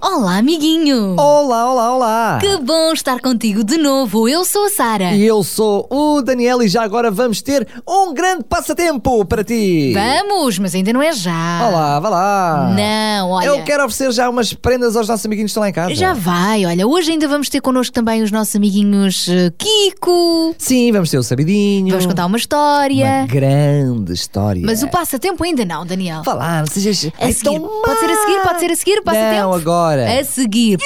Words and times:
Olá, 0.00 0.36
amiguinho! 0.38 1.16
Olá, 1.18 1.72
olá, 1.72 1.94
olá! 1.96 2.38
Que 2.40 2.56
bom 2.58 2.92
estar 2.92 3.20
contigo 3.20 3.64
de 3.64 3.76
novo. 3.76 4.28
Eu 4.28 4.44
sou 4.44 4.66
a 4.66 4.70
Sara. 4.70 5.12
E 5.12 5.26
eu 5.26 5.42
sou 5.42 5.88
o 5.90 6.22
Daniel 6.22 6.62
e 6.62 6.68
já 6.68 6.84
agora 6.84 7.10
vamos 7.10 7.42
ter 7.42 7.66
um 7.86 8.14
grande 8.14 8.44
passatempo 8.44 9.24
para 9.24 9.42
ti. 9.42 9.92
Vamos, 9.92 10.56
mas 10.60 10.72
ainda 10.76 10.92
não 10.92 11.02
é 11.02 11.12
já. 11.12 11.66
Olá, 11.68 11.98
vá 11.98 12.08
lá. 12.08 12.74
Não, 12.76 13.30
olha. 13.30 13.46
Eu 13.46 13.64
quero 13.64 13.84
oferecer 13.84 14.12
já 14.12 14.30
umas 14.30 14.52
prendas 14.52 14.94
aos 14.94 15.08
nossos 15.08 15.26
amiguinhos 15.26 15.48
que 15.48 15.52
estão 15.52 15.62
lá 15.62 15.68
em 15.68 15.72
casa. 15.72 15.92
Já 15.96 16.12
vai, 16.14 16.64
olha, 16.64 16.86
hoje 16.86 17.10
ainda 17.10 17.26
vamos 17.26 17.48
ter 17.48 17.60
connosco 17.60 17.92
também 17.92 18.22
os 18.22 18.30
nossos 18.30 18.54
amiguinhos 18.54 19.26
eh, 19.28 19.50
Kiko. 19.58 20.54
Sim, 20.58 20.92
vamos 20.92 21.10
ter 21.10 21.18
o 21.18 21.24
sabidinho. 21.24 21.88
Vamos 21.88 22.06
contar 22.06 22.26
uma 22.26 22.38
história. 22.38 23.04
Uma 23.04 23.26
grande 23.26 24.12
história. 24.12 24.62
Mas 24.64 24.80
o 24.80 24.88
passatempo 24.88 25.42
ainda 25.42 25.64
não, 25.64 25.84
Daniel. 25.84 26.22
Falar, 26.22 26.60
não 26.60 26.66
sejas. 26.68 27.10
A 27.20 27.32
seguir. 27.32 27.58
Pode 27.60 27.98
ser 27.98 28.10
a 28.10 28.16
seguir? 28.16 28.42
Pode 28.42 28.60
ser 28.60 28.70
a 28.70 28.76
seguir 28.76 28.98
o 29.00 29.02
passatempo? 29.02 29.40
Não, 29.42 29.52
agora. 29.52 29.87
A 29.96 30.22
seguir. 30.22 30.78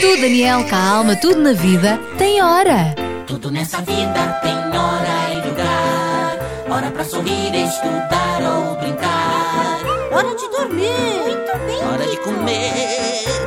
Tu, 0.00 0.16
Daniel, 0.20 0.64
calma, 0.68 1.16
tudo 1.16 1.40
na 1.40 1.52
vida 1.52 1.98
tem 2.16 2.40
hora. 2.40 2.94
Tudo 3.26 3.50
nessa 3.50 3.78
vida 3.78 4.40
tem 4.42 4.54
hora 4.54 5.32
e 5.32 5.48
lugar. 5.48 6.38
Hora 6.70 6.90
pra 6.92 7.04
sorrir, 7.04 7.52
estudar 7.52 8.40
ou 8.42 8.76
brincar. 8.76 9.80
Hora 10.12 10.36
de 10.36 10.48
dormir. 10.50 10.92
Muito 11.24 11.58
bem. 11.66 11.84
Hora 11.84 12.06
de 12.06 12.16
comer. 12.18 12.72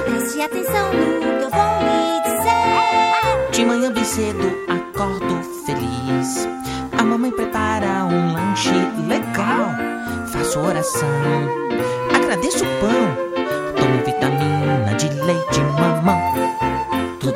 Preste 0.05 0.41
atenção 0.41 0.91
no 0.91 1.37
que 1.37 1.43
eu 1.43 1.49
vou 1.49 1.79
lhe 1.85 2.21
dizer. 2.23 3.51
De 3.51 3.65
manhã 3.65 3.91
bem 3.93 4.03
cedo 4.03 4.57
acordo 4.67 5.41
feliz. 5.65 6.47
A 6.97 7.03
mamãe 7.03 7.31
prepara 7.31 8.03
um 8.03 8.33
lanche 8.33 8.73
legal. 9.07 9.71
Faço 10.33 10.59
oração, 10.59 11.07
agradeço 12.13 12.65
o 12.65 12.67
pão. 12.81 13.27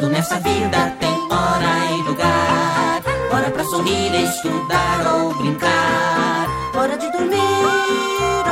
Tudo 0.01 0.13
nessa 0.13 0.39
vida 0.39 0.95
tem 0.99 1.13
hora 1.31 1.91
e 1.95 2.01
lugar. 2.01 3.03
Hora 3.31 3.51
pra 3.51 3.63
sorrir, 3.65 4.11
estudar 4.15 5.13
ou 5.13 5.31
brincar. 5.35 6.47
Hora 6.75 6.97
de 6.97 7.11
dormir. 7.11 7.37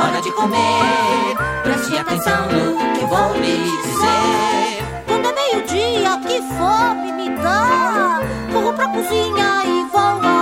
Hora 0.00 0.22
de 0.22 0.30
comer. 0.30 1.36
Preste 1.64 1.98
atenção 1.98 2.46
no 2.52 2.94
que 2.94 3.04
vou 3.04 3.34
lhe 3.34 3.64
dizer. 3.82 4.84
Quando 5.08 5.26
é 5.26 5.32
meio-dia, 5.32 6.20
que 6.20 6.40
fome 6.56 7.12
me 7.14 7.30
dá. 7.42 8.20
Corro 8.52 8.72
pra 8.72 8.86
cozinha 8.86 9.64
e 9.64 9.90
vou 9.90 10.00
almoçar. 10.00 10.39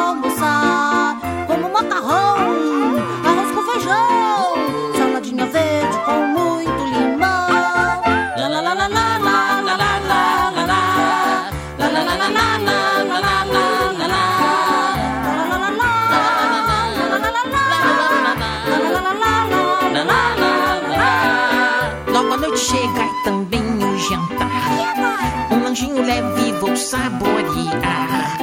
Lanchinho 26.09 26.33
leve 26.33 26.53
vou 26.53 26.75
saborear. 26.75 28.39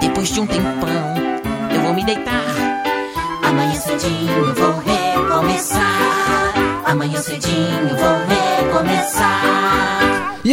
Depois 0.00 0.28
de 0.30 0.40
um 0.40 0.46
tempão, 0.46 1.14
eu 1.72 1.80
vou 1.82 1.94
me 1.94 2.04
deitar. 2.04 2.42
Amanhã 3.42 3.74
cedinho 3.74 4.54
vou 4.54 4.82
recomeçar. 4.82 6.03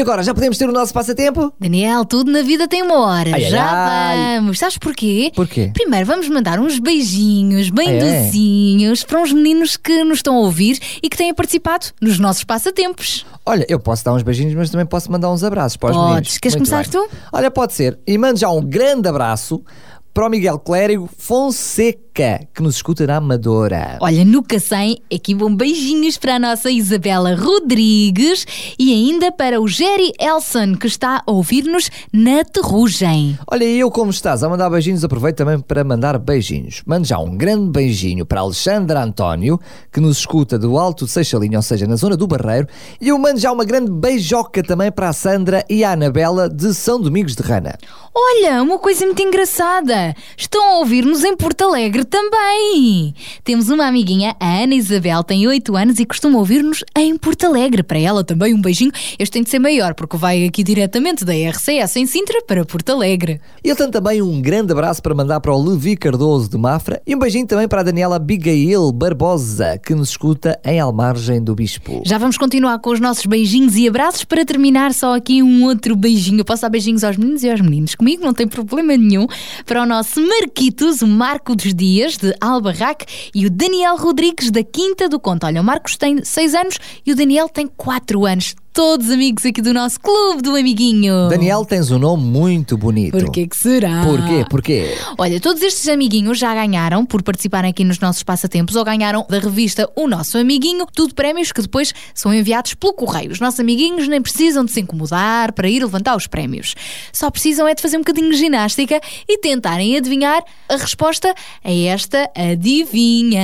E 0.02 0.04
agora, 0.04 0.24
já 0.24 0.34
podemos 0.34 0.58
ter 0.58 0.68
o 0.68 0.72
nosso 0.72 0.92
passatempo? 0.92 1.54
Daniel, 1.60 2.04
tudo 2.06 2.32
na 2.32 2.42
vida 2.42 2.68
tem 2.68 2.82
uma 2.82 3.02
hora. 3.06 3.36
Ai, 3.36 3.44
ai, 3.46 3.52
Já 3.52 3.64
ai. 3.72 4.36
vamos. 4.40 4.58
Sabes 4.58 4.80
porquê? 4.80 5.32
Porquê? 5.36 5.70
Primeiro 5.76 6.08
vamos 6.08 6.28
mandar 6.28 6.60
uns 6.60 6.80
beijinhos 6.80 7.70
bem 7.70 7.88
Ah, 7.88 7.92
é? 7.92 8.24
docinhos 8.26 9.04
para 9.04 9.22
uns 9.22 9.32
meninos 9.32 9.78
que 9.78 10.04
nos 10.04 10.18
estão 10.18 10.36
a 10.38 10.40
ouvir 10.40 10.80
e 11.04 11.08
que 11.08 11.16
têm 11.16 11.32
participado 11.36 11.86
nos 12.02 12.18
nossos 12.18 12.44
passatempos. 12.44 13.28
Olha, 13.46 13.64
eu 13.70 13.80
posso 13.80 14.04
dar 14.04 14.14
uns 14.14 14.24
beijinhos, 14.24 14.56
mas 14.56 14.72
também 14.72 14.88
posso 14.88 15.12
mandar 15.12 15.30
uns 15.32 15.44
abraços 15.44 15.78
para 15.78 15.92
os 15.92 15.96
Podes. 15.96 16.10
meninos. 16.10 16.38
Queres 16.40 16.56
Muito 16.56 16.68
começar 16.72 16.90
bem. 16.90 17.08
tu? 17.08 17.16
Olha, 17.32 17.52
pode 17.52 17.74
ser. 17.74 18.00
E 18.08 18.18
mando 18.18 18.40
já 18.40 18.50
um 18.50 18.60
grande 18.66 19.08
abraço 19.08 19.64
para 20.12 20.26
o 20.26 20.30
Miguel 20.32 20.58
Clérigo 20.58 21.08
Fonseca, 21.16 22.11
que 22.14 22.62
nos 22.62 22.76
escuta 22.76 23.08
na 23.08 23.16
Amadora. 23.16 23.98
Olha, 24.02 24.26
no 24.26 24.44
Cacém, 24.44 25.02
aqui 25.14 25.34
vão 25.34 25.56
beijinhos 25.56 26.18
para 26.18 26.36
a 26.36 26.40
nossa 26.40 26.70
Isabela 26.70 27.36
Rodrigues 27.36 28.46
e 28.78 28.92
ainda 28.92 29.32
para 29.32 29.62
o 29.62 29.68
Jerry 29.68 30.12
Elson, 30.20 30.76
que 30.76 30.88
está 30.88 31.24
a 31.26 31.32
ouvir-nos 31.32 31.90
na 32.12 32.44
Terrugem. 32.44 33.40
Olha, 33.48 33.64
e 33.64 33.80
eu 33.80 33.90
como 33.90 34.12
estás 34.12 34.44
a 34.44 34.50
mandar 34.50 34.70
beijinhos, 34.70 35.04
aproveito 35.04 35.38
também 35.38 35.60
para 35.60 35.84
mandar 35.84 36.20
beijinhos. 36.20 36.82
Mando 36.86 37.08
já 37.08 37.18
um 37.18 37.36
grande 37.38 37.72
beijinho 37.72 38.26
para 38.26 38.42
Alexandre 38.42 38.98
António, 38.98 39.60
que 39.92 40.02
nos 40.02 40.18
escuta 40.18 40.60
do 40.60 40.78
Alto 40.78 41.06
de 41.06 41.12
Seixalinha, 41.12 41.60
ou 41.60 41.64
seja, 41.64 41.88
na 41.88 41.96
zona 41.96 42.18
do 42.18 42.28
Barreiro. 42.28 42.68
E 43.00 43.08
eu 43.08 43.18
mando 43.18 43.40
já 43.40 43.52
uma 43.52 43.64
grande 43.64 43.90
beijoca 43.90 44.62
também 44.62 44.92
para 44.92 45.10
a 45.10 45.14
Sandra 45.14 45.64
e 45.70 45.84
a 45.84 45.94
Anabela 45.94 46.50
de 46.50 46.74
São 46.74 47.00
Domingos 47.00 47.36
de 47.36 47.42
Rana. 47.44 47.78
Olha, 48.14 48.62
uma 48.62 48.78
coisa 48.78 49.06
muito 49.06 49.22
engraçada. 49.22 50.14
Estão 50.36 50.62
a 50.62 50.80
ouvir-nos 50.80 51.24
em 51.24 51.36
Porto 51.38 51.62
Alegre 51.62 52.01
também. 52.04 53.14
Temos 53.44 53.70
uma 53.70 53.86
amiguinha, 53.88 54.36
a 54.40 54.64
Ana 54.64 54.76
Isabel, 54.76 55.24
tem 55.24 55.48
8 55.48 55.76
anos 55.76 56.00
e 56.00 56.06
costuma 56.06 56.40
ouvir-nos 56.40 56.84
em 56.98 57.18
Porto 57.18 57.46
Alegre. 57.46 57.84
Para 57.84 58.00
ela 58.00 58.24
também 58.24 58.54
um 58.54 58.62
beijinho. 58.62 58.92
Este 59.18 59.34
tem 59.34 59.44
de 59.44 59.50
ser 59.50 59.60
maior, 59.60 59.94
porque 59.94 60.18
vai 60.18 60.46
aqui 60.46 60.64
diretamente 60.64 61.24
da 61.26 61.34
RCS 61.34 61.96
em 61.96 62.06
Sintra 62.06 62.42
para 62.48 62.66
Porto 62.66 62.92
Alegre. 62.92 63.40
Ele 63.64 63.76
tem 63.76 63.90
também 63.92 64.22
um 64.22 64.42
grande 64.42 64.72
abraço 64.72 65.02
para 65.02 65.16
mandar 65.16 65.40
para 65.40 65.54
o 65.54 65.64
Levi 65.64 65.96
Cardoso 65.96 66.50
de 66.50 66.58
Mafra 66.58 67.02
e 67.06 67.16
um 67.16 67.20
beijinho 67.20 67.48
também 67.48 67.68
para 67.68 67.82
a 67.82 67.84
Daniela 67.84 68.16
Abigail 68.16 68.92
Barbosa, 68.92 69.78
que 69.78 69.94
nos 69.94 70.10
escuta 70.10 70.60
em 70.66 70.80
Almargem 70.80 71.44
do 71.44 71.56
Bispo. 71.56 72.02
Já 72.06 72.18
vamos 72.18 72.38
continuar 72.38 72.80
com 72.80 72.92
os 72.92 73.00
nossos 73.00 73.26
beijinhos 73.26 73.76
e 73.76 73.88
abraços 73.88 74.24
para 74.24 74.46
terminar 74.46 74.94
só 74.94 75.16
aqui 75.16 75.44
um 75.44 75.66
outro 75.66 75.96
beijinho. 75.96 76.40
Eu 76.40 76.46
posso 76.46 76.62
dar 76.62 76.70
beijinhos 76.70 77.04
aos 77.04 77.18
meninos 77.18 77.44
e 77.44 77.50
aos 77.50 77.62
meninos. 77.62 77.96
Comigo 77.96 78.24
não 78.24 78.34
tem 78.34 78.48
problema 78.48 78.96
nenhum. 78.96 79.28
Para 79.66 79.84
o 79.84 79.86
nosso 79.86 80.22
Marquitos, 80.22 81.02
o 81.02 81.08
Marco 81.08 81.56
dos 81.56 81.74
Dias, 81.74 81.91
de 82.18 82.36
Albarraque, 82.40 83.32
e 83.34 83.46
o 83.46 83.50
Daniel 83.50 83.98
Rodrigues, 83.98 84.50
da 84.50 84.64
Quinta 84.64 85.10
do 85.10 85.20
Conto. 85.20 85.46
Olha, 85.46 85.62
o 85.62 85.64
Marcos 85.64 85.98
tem 85.98 86.24
6 86.24 86.56
anos 86.56 86.80
e 87.06 87.12
o 87.12 87.16
Daniel 87.16 87.50
tem 87.50 87.68
4 87.68 88.26
anos. 88.26 88.56
Todos 88.74 89.10
amigos 89.10 89.46
aqui 89.46 89.62
do 89.62 89.74
nosso 89.74 90.00
Clube 90.00 90.42
do 90.42 90.56
Amiguinho. 90.56 91.28
Daniel, 91.28 91.66
tens 91.66 91.92
um 91.92 92.00
nome 92.00 92.24
muito 92.24 92.78
bonito. 92.78 93.18
Porquê 93.18 93.46
que 93.46 93.58
será? 93.58 94.02
Porquê? 94.02 94.46
Porquê? 94.50 94.98
Olha, 95.18 95.42
todos 95.42 95.62
estes 95.62 95.90
amiguinhos 95.90 96.40
já 96.40 96.54
ganharam 96.54 97.06
por 97.06 97.22
participarem 97.22 97.70
aqui 97.70 97.84
nos 97.84 98.00
nossos 98.00 98.24
passatempos 98.24 98.78
ou 98.78 98.86
ganharam 98.86 99.28
da 99.30 99.40
revista 99.40 99.92
O 99.94 100.08
Nosso 100.08 100.38
Amiguinho, 100.38 100.86
tudo 100.86 101.14
prémios 101.14 101.52
que 101.52 101.62
depois 101.62 101.94
são 102.14 102.34
enviados 102.34 102.74
pelo 102.74 102.94
correio. 102.94 103.34
Os 103.34 103.42
nossos 103.42 103.60
amiguinhos 103.60 104.08
nem 104.08 104.22
precisam 104.22 104.64
de 104.64 104.72
se 104.72 104.80
incomodar 104.80 105.52
para 105.52 105.68
ir 105.68 105.84
levantar 105.84 106.16
os 106.16 106.26
prémios. 106.26 106.74
Só 107.12 107.30
precisam 107.30 107.68
é 107.68 107.76
de 107.76 107.82
fazer 107.82 107.98
um 107.98 108.02
bocadinho 108.02 108.32
de 108.32 108.38
ginástica 108.38 109.02
e 109.28 109.38
tentarem 109.40 109.98
adivinhar 109.98 110.42
a 110.70 110.78
resposta 110.78 111.36
a 111.62 111.74
esta 111.74 112.30
adivinha. 112.34 113.44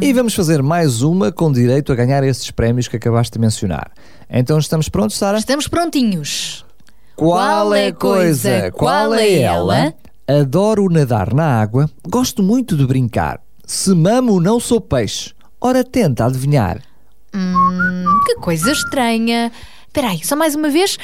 E 0.00 0.12
vamos 0.12 0.34
fazer 0.34 0.62
mais 0.62 1.02
uma 1.02 1.32
com 1.32 1.50
direito 1.50 1.90
a 1.90 1.96
ganhar 1.96 2.22
esses 2.22 2.48
prémios 2.52 2.86
que 2.86 2.96
acabaste 2.96 3.32
de 3.32 3.40
mencionar. 3.40 3.90
Então 4.28 4.58
estamos 4.58 4.88
prontos, 4.88 5.16
Sara? 5.16 5.38
Estamos 5.38 5.68
prontinhos. 5.68 6.64
Qual 7.14 7.74
é 7.74 7.88
a 7.88 7.92
coisa? 7.94 8.70
Qual 8.72 9.14
é 9.14 9.40
ela? 9.40 9.94
Adoro 10.28 10.88
nadar 10.90 11.32
na 11.32 11.60
água, 11.60 11.88
gosto 12.06 12.42
muito 12.42 12.76
de 12.76 12.84
brincar. 12.84 13.40
Se 13.64 13.94
mamo, 13.94 14.40
não 14.40 14.58
sou 14.58 14.80
peixe. 14.80 15.32
Ora, 15.60 15.84
tenta 15.84 16.26
adivinhar. 16.26 16.82
Que 18.26 18.34
coisa 18.36 18.70
estranha. 18.72 19.52
Espera 19.86 20.08
aí, 20.10 20.24
só 20.24 20.34
mais 20.36 20.54
uma 20.54 20.68
vez. 20.68 20.98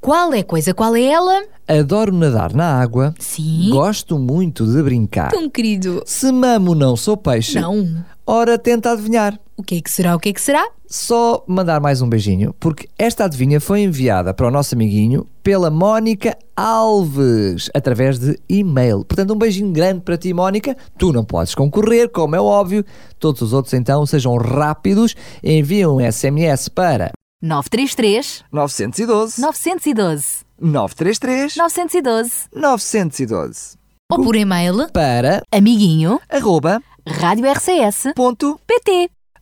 Qual 0.00 0.34
é 0.34 0.40
a 0.40 0.44
coisa? 0.44 0.74
Qual 0.74 0.94
é 0.96 1.02
ela? 1.04 1.44
Adoro 1.66 2.12
nadar 2.12 2.52
na 2.52 2.78
água. 2.80 3.14
Sim. 3.18 3.70
Gosto 3.70 4.18
muito 4.18 4.66
de 4.66 4.82
brincar. 4.82 5.30
Tão 5.30 5.48
querido. 5.48 6.02
Se 6.04 6.30
mamo 6.30 6.74
não 6.74 6.94
sou 6.96 7.16
peixe. 7.16 7.58
Não. 7.58 8.04
Ora, 8.26 8.58
tenta 8.58 8.90
adivinhar. 8.90 9.38
O 9.56 9.62
que 9.62 9.76
é 9.76 9.80
que 9.80 9.90
será? 9.90 10.16
O 10.16 10.18
que 10.18 10.30
é 10.30 10.32
que 10.32 10.40
será? 10.40 10.66
Só 10.86 11.44
mandar 11.46 11.80
mais 11.80 12.02
um 12.02 12.08
beijinho, 12.08 12.52
porque 12.58 12.88
esta 12.98 13.24
adivinha 13.24 13.60
foi 13.60 13.82
enviada 13.82 14.34
para 14.34 14.48
o 14.48 14.50
nosso 14.50 14.74
amiguinho 14.74 15.26
pela 15.44 15.70
Mónica 15.70 16.36
Alves, 16.56 17.70
através 17.72 18.18
de 18.18 18.36
e-mail. 18.48 19.04
Portanto, 19.04 19.32
um 19.32 19.38
beijinho 19.38 19.72
grande 19.72 20.00
para 20.00 20.18
ti, 20.18 20.32
Mónica. 20.34 20.76
Tu 20.98 21.12
não 21.12 21.24
podes 21.24 21.54
concorrer, 21.54 22.08
como 22.10 22.34
é 22.34 22.40
óbvio. 22.40 22.84
Todos 23.18 23.42
os 23.42 23.52
outros, 23.52 23.74
então, 23.74 24.04
sejam 24.06 24.36
rápidos. 24.36 25.14
Enviam 25.42 25.96
um 25.96 26.12
SMS 26.12 26.68
para 26.68 27.12
933 27.40 28.44
912 28.52 29.40
912 29.40 30.44
933 30.60 31.56
912 31.56 32.32
912 32.52 33.76
Ou 34.10 34.22
por 34.24 34.34
e-mail? 34.34 34.88
para 34.92 35.42
Amiguinho 35.52 36.20
arroba 36.28 36.82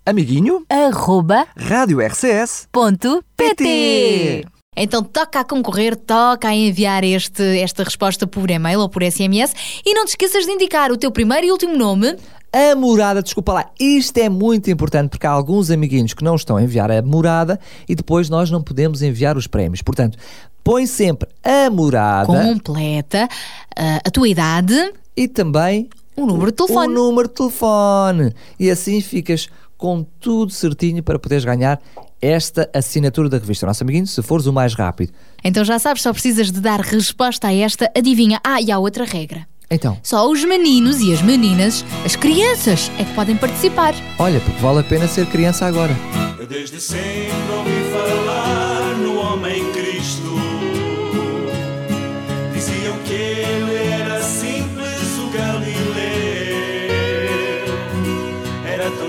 amiguinho 0.04 0.64
Arroba 0.68 1.46
rádio 1.56 2.00
RCS 2.00 2.66
ponto 2.72 3.22
PT 3.36 4.44
Então 4.76 5.02
toca 5.02 5.40
a 5.40 5.44
concorrer, 5.44 5.94
toca 5.96 6.48
a 6.48 6.54
enviar 6.54 7.04
este, 7.04 7.42
esta 7.60 7.84
resposta 7.84 8.26
por 8.26 8.50
e-mail 8.50 8.80
ou 8.80 8.88
por 8.88 9.02
SMS 9.02 9.54
e 9.84 9.94
não 9.94 10.04
te 10.04 10.10
esqueças 10.10 10.44
de 10.44 10.50
indicar 10.50 10.90
o 10.90 10.96
teu 10.96 11.10
primeiro 11.10 11.46
e 11.46 11.52
último 11.52 11.76
nome. 11.76 12.16
A 12.52 12.74
morada, 12.74 13.22
desculpa 13.22 13.52
lá, 13.52 13.70
isto 13.78 14.18
é 14.18 14.28
muito 14.28 14.70
importante 14.70 15.10
porque 15.10 15.26
há 15.26 15.30
alguns 15.30 15.70
amiguinhos 15.70 16.14
que 16.14 16.24
não 16.24 16.34
estão 16.34 16.56
a 16.56 16.62
enviar 16.62 16.90
a 16.90 17.00
morada 17.00 17.60
e 17.88 17.94
depois 17.94 18.28
nós 18.28 18.50
não 18.50 18.62
podemos 18.62 19.02
enviar 19.02 19.36
os 19.36 19.46
prémios. 19.46 19.82
Portanto, 19.82 20.18
põe 20.64 20.86
sempre 20.86 21.28
a 21.44 21.70
morada 21.70 22.26
Completa 22.26 23.28
ah, 23.76 24.00
a 24.04 24.10
tua 24.10 24.28
idade, 24.28 24.92
e 25.16 25.28
também 25.28 25.88
o 26.16 26.26
número 26.26 26.50
de 26.50 26.62
o 26.62 26.66
telefone. 26.66 26.94
número 26.94 27.28
de 27.28 27.34
telefone. 27.34 28.32
E 28.58 28.70
assim 28.70 29.00
ficas 29.00 29.48
com 29.82 30.04
tudo 30.20 30.52
certinho 30.52 31.02
para 31.02 31.18
poderes 31.18 31.44
ganhar 31.44 31.82
esta 32.20 32.70
assinatura 32.72 33.28
da 33.28 33.36
revista 33.36 33.66
Nosso 33.66 33.82
Amiguinho, 33.82 34.06
se 34.06 34.22
fores 34.22 34.46
o 34.46 34.52
mais 34.52 34.74
rápido. 34.74 35.12
Então 35.42 35.64
já 35.64 35.76
sabes, 35.76 36.02
só 36.04 36.12
precisas 36.12 36.52
de 36.52 36.60
dar 36.60 36.78
resposta 36.78 37.48
a 37.48 37.52
esta 37.52 37.90
adivinha. 37.96 38.38
Ah, 38.44 38.60
e 38.60 38.70
há 38.70 38.78
outra 38.78 39.04
regra. 39.04 39.44
Então, 39.68 39.98
Só 40.00 40.30
os 40.30 40.44
meninos 40.44 41.00
e 41.00 41.12
as 41.12 41.20
meninas, 41.20 41.84
as 42.04 42.14
crianças, 42.14 42.92
é 42.96 43.02
que 43.04 43.12
podem 43.12 43.36
participar. 43.36 43.92
olha, 44.20 44.38
porque 44.38 44.60
vale 44.62 44.78
a 44.78 44.84
pena 44.84 45.08
ser 45.08 45.26
criança 45.26 45.66
agora. 45.66 45.96
Eu 46.38 46.46
desde 46.46 46.80
sempre 46.80 47.32
ouvi 47.52 47.90
falar 47.90 48.51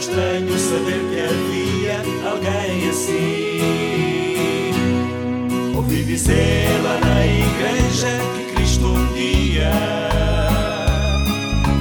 estranho 0.03 0.59
saber 0.59 1.00
que 1.09 1.19
havia 1.21 1.97
alguém 2.29 2.89
assim. 2.89 3.61
Ouvi 5.75 6.03
dizer 6.03 6.67
lá 6.83 7.00
na 7.00 7.25
igreja 7.25 8.09
que 8.35 8.44
Cristo 8.53 8.85
um 8.85 9.13
dia 9.13 9.71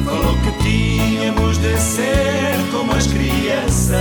falou 0.04 0.36
que 0.44 0.52
tínhamos 0.62 1.58
de 1.58 1.76
ser 1.76 2.54
como 2.70 2.92
as 2.92 3.08
crianças, 3.08 3.98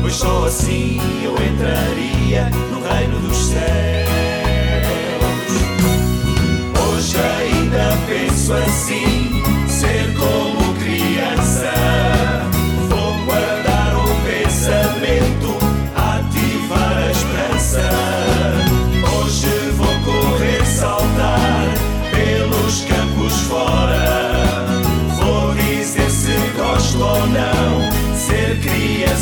pois 0.00 0.14
só 0.14 0.44
assim 0.44 1.00
eu 1.24 1.32
entraria 1.32 2.48
no 2.70 2.80
reino 2.88 3.18
dos 3.18 3.36
céus. 3.48 4.06
Hoje 6.88 7.16
ainda 7.18 7.98
penso 8.06 8.52
assim, 8.52 9.42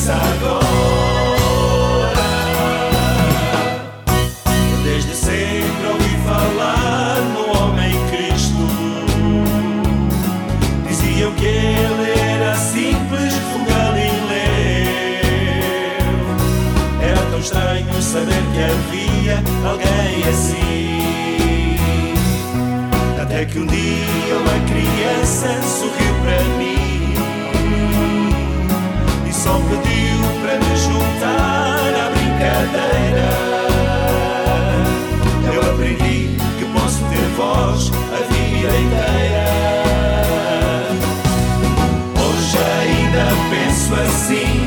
criança 0.05 0.13
agora. 0.13 0.65
Desde 4.83 5.15
sempre 5.15 5.87
ouvi 5.89 6.17
falar 6.27 7.17
no 7.33 7.59
homem 7.59 7.93
Cristo. 8.11 8.69
Diziam 10.87 11.33
que 11.33 11.47
ele 11.47 12.11
era 12.21 12.55
simples, 12.57 13.33
o 13.55 13.65
Galileu. 13.65 14.05
Era 17.01 17.23
tão 17.31 17.41
estranho 17.41 18.03
saber 18.03 18.43
que 18.53 18.61
havia 18.63 19.43
alguém 19.67 20.29
assim. 20.29 21.01
Até 23.23 23.47
que 23.47 23.59
um 23.59 23.67
dia 23.67 24.37
uma 24.37 24.61
criança 24.67 25.49
sorriu 25.63 26.04
só 29.45 29.61
pediu 29.69 30.19
para 30.41 30.57
me 30.59 30.75
juntar 30.75 31.93
à 32.01 32.09
brincadeira. 32.17 33.29
Eu 35.53 35.61
aprendi 35.71 36.35
que 36.59 36.65
posso 36.73 37.05
ter 37.11 37.27
voz 37.37 37.93
a 38.11 38.21
vida 38.33 38.73
inteira. 38.85 39.45
Hoje 42.25 42.57
ainda 42.81 43.25
penso 43.51 43.95
assim, 43.95 44.64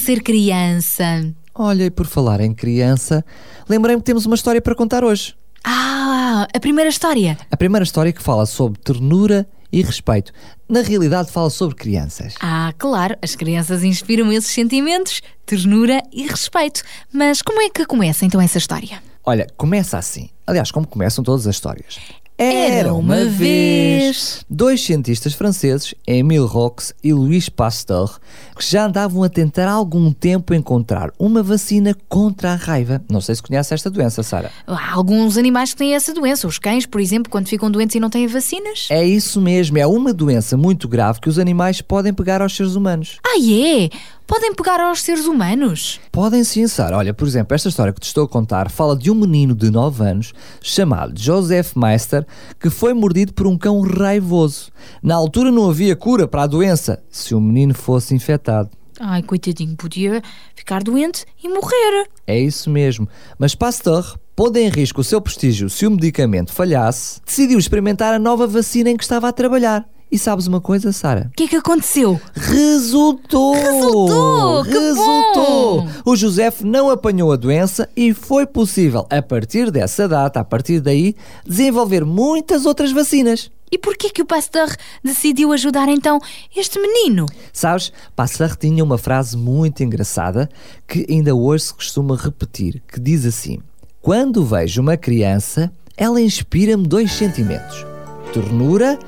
ser 0.00 0.22
criança. 0.22 1.32
Olha, 1.54 1.84
e 1.84 1.90
por 1.90 2.06
falar 2.06 2.40
em 2.40 2.54
criança, 2.54 3.24
lembrei-me 3.68 4.00
que 4.00 4.06
temos 4.06 4.26
uma 4.26 4.34
história 4.34 4.60
para 4.60 4.74
contar 4.74 5.04
hoje. 5.04 5.34
Ah, 5.62 6.48
a 6.52 6.60
primeira 6.60 6.88
história. 6.88 7.38
A 7.50 7.56
primeira 7.56 7.84
história 7.84 8.12
que 8.12 8.22
fala 8.22 8.46
sobre 8.46 8.80
ternura 8.80 9.46
e 9.72 9.82
respeito. 9.82 10.32
Na 10.68 10.80
realidade, 10.82 11.30
fala 11.30 11.50
sobre 11.50 11.76
crianças. 11.76 12.34
Ah, 12.40 12.72
claro, 12.78 13.16
as 13.22 13.36
crianças 13.36 13.84
inspiram 13.84 14.32
esses 14.32 14.50
sentimentos, 14.50 15.20
ternura 15.44 16.02
e 16.12 16.26
respeito. 16.26 16.82
Mas 17.12 17.42
como 17.42 17.60
é 17.60 17.68
que 17.68 17.84
começa 17.84 18.24
então 18.24 18.40
essa 18.40 18.58
história? 18.58 19.02
Olha, 19.24 19.46
começa 19.56 19.98
assim. 19.98 20.30
Aliás, 20.46 20.70
como 20.70 20.86
começam 20.86 21.22
todas 21.22 21.46
as 21.46 21.54
histórias. 21.54 21.98
Era 22.42 22.94
uma 22.94 23.26
vez. 23.26 24.46
Dois 24.48 24.82
cientistas 24.82 25.34
franceses, 25.34 25.94
Émile 26.06 26.46
Rox 26.46 26.94
e 27.04 27.12
Louis 27.12 27.50
Pasteur, 27.50 28.18
que 28.56 28.64
já 28.64 28.86
andavam 28.86 29.22
a 29.22 29.28
tentar 29.28 29.68
há 29.68 29.72
algum 29.72 30.10
tempo 30.10 30.54
encontrar 30.54 31.12
uma 31.18 31.42
vacina 31.42 31.94
contra 32.08 32.52
a 32.52 32.54
raiva. 32.54 33.02
Não 33.10 33.20
sei 33.20 33.34
se 33.34 33.42
conhece 33.42 33.74
esta 33.74 33.90
doença, 33.90 34.22
Sara. 34.22 34.50
Há 34.66 34.94
alguns 34.94 35.36
animais 35.36 35.72
que 35.72 35.80
têm 35.80 35.94
essa 35.94 36.14
doença. 36.14 36.48
Os 36.48 36.58
cães, 36.58 36.86
por 36.86 36.98
exemplo, 36.98 37.30
quando 37.30 37.46
ficam 37.46 37.70
doentes 37.70 37.94
e 37.96 38.00
não 38.00 38.08
têm 38.08 38.26
vacinas. 38.26 38.88
É 38.88 39.04
isso 39.04 39.38
mesmo, 39.38 39.76
é 39.76 39.86
uma 39.86 40.14
doença 40.14 40.56
muito 40.56 40.88
grave 40.88 41.20
que 41.20 41.28
os 41.28 41.38
animais 41.38 41.82
podem 41.82 42.14
pegar 42.14 42.40
aos 42.40 42.56
seres 42.56 42.74
humanos. 42.74 43.18
Ah, 43.22 43.38
é? 43.38 43.90
Podem 44.30 44.54
pegar 44.54 44.80
aos 44.80 45.02
seres 45.02 45.26
humanos? 45.26 46.00
Podem 46.12 46.44
sim, 46.44 46.68
Sara. 46.68 46.96
Olha, 46.96 47.12
por 47.12 47.26
exemplo, 47.26 47.52
esta 47.52 47.68
história 47.68 47.92
que 47.92 47.98
te 47.98 48.06
estou 48.06 48.26
a 48.26 48.28
contar 48.28 48.70
fala 48.70 48.96
de 48.96 49.10
um 49.10 49.14
menino 49.16 49.56
de 49.56 49.72
9 49.72 50.04
anos 50.04 50.32
chamado 50.62 51.18
Joseph 51.18 51.74
Meister 51.74 52.24
que 52.60 52.70
foi 52.70 52.94
mordido 52.94 53.34
por 53.34 53.48
um 53.48 53.58
cão 53.58 53.80
raivoso. 53.80 54.70
Na 55.02 55.16
altura 55.16 55.50
não 55.50 55.68
havia 55.68 55.96
cura 55.96 56.28
para 56.28 56.44
a 56.44 56.46
doença 56.46 57.02
se 57.10 57.34
o 57.34 57.40
menino 57.40 57.74
fosse 57.74 58.14
infectado. 58.14 58.70
Ai, 59.00 59.20
coitadinho, 59.20 59.74
podia 59.74 60.22
ficar 60.54 60.80
doente 60.84 61.26
e 61.42 61.48
morrer. 61.48 62.08
É 62.24 62.38
isso 62.38 62.70
mesmo. 62.70 63.08
Mas 63.36 63.56
Pasteur, 63.56 64.16
pondo 64.36 64.58
em 64.58 64.68
risco 64.68 65.00
o 65.00 65.04
seu 65.04 65.20
prestígio 65.20 65.68
se 65.68 65.88
o 65.88 65.90
medicamento 65.90 66.52
falhasse, 66.52 67.20
decidiu 67.26 67.58
experimentar 67.58 68.14
a 68.14 68.18
nova 68.20 68.46
vacina 68.46 68.90
em 68.90 68.96
que 68.96 69.02
estava 69.02 69.28
a 69.28 69.32
trabalhar. 69.32 69.84
E 70.10 70.18
sabes 70.18 70.46
uma 70.46 70.60
coisa, 70.60 70.92
Sara? 70.92 71.30
O 71.32 71.36
que 71.36 71.44
é 71.44 71.48
que 71.48 71.56
aconteceu? 71.56 72.20
Resultou! 72.34 73.54
Resultou! 73.54 74.64
Que 74.64 74.70
Resultou! 74.70 75.82
bom! 75.82 75.88
O 76.04 76.16
José 76.16 76.52
não 76.62 76.90
apanhou 76.90 77.32
a 77.32 77.36
doença 77.36 77.88
e 77.96 78.12
foi 78.12 78.46
possível, 78.46 79.06
a 79.08 79.22
partir 79.22 79.70
dessa 79.70 80.08
data, 80.08 80.40
a 80.40 80.44
partir 80.44 80.80
daí, 80.80 81.14
desenvolver 81.46 82.04
muitas 82.04 82.66
outras 82.66 82.90
vacinas. 82.90 83.50
E 83.70 83.78
porquê 83.78 84.10
que 84.10 84.20
o 84.20 84.26
Pasteur 84.26 84.68
decidiu 85.02 85.52
ajudar 85.52 85.88
então 85.88 86.18
este 86.56 86.80
menino? 86.80 87.26
Sabes, 87.52 87.92
Pasteur 88.16 88.56
tinha 88.56 88.82
uma 88.82 88.98
frase 88.98 89.36
muito 89.36 89.84
engraçada 89.84 90.48
que 90.88 91.06
ainda 91.08 91.34
hoje 91.36 91.64
se 91.64 91.74
costuma 91.74 92.16
repetir, 92.16 92.82
que 92.88 92.98
diz 92.98 93.24
assim: 93.24 93.60
Quando 94.02 94.44
vejo 94.44 94.82
uma 94.82 94.96
criança, 94.96 95.72
ela 95.96 96.20
inspira-me 96.20 96.84
dois 96.84 97.12
sentimentos: 97.12 97.86
ternura 98.32 98.98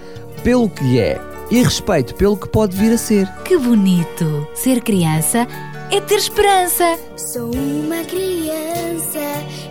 pelo 0.43 0.69
que 0.69 0.99
é 0.99 1.21
e 1.51 1.63
respeito 1.63 2.15
pelo 2.15 2.37
que 2.37 2.49
pode 2.49 2.77
vir 2.77 2.93
a 2.93 2.99
ser. 2.99 3.27
Que 3.45 3.57
bonito! 3.57 4.47
Ser 4.55 4.81
criança 4.81 5.47
é 5.91 6.01
ter 6.01 6.17
esperança. 6.17 6.99
Sou 7.17 7.51
uma 7.55 8.03
criança, 8.05 9.21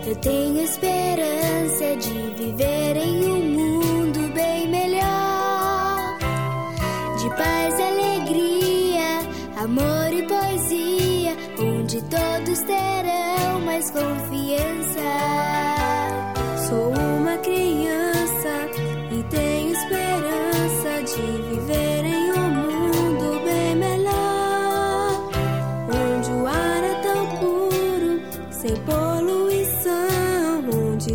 eu 0.06 0.14
tenho 0.16 0.62
esperança 0.62 1.96
de 1.96 2.34
viver 2.36 2.96
em 2.96 3.24
um 3.26 3.42
mundo 3.42 4.32
bem 4.32 4.68
melhor. 4.68 6.18
De 7.18 7.28
paz 7.30 7.78
e 7.78 7.82
alegria, 7.82 9.20
amor 9.56 10.12
e 10.12 10.22
poesia, 10.22 11.36
onde 11.58 12.00
todos 12.02 12.60
terão 12.60 13.60
mais 13.64 13.90
confiança. 13.90 15.02
Sou 16.68 16.90
uma 16.90 17.11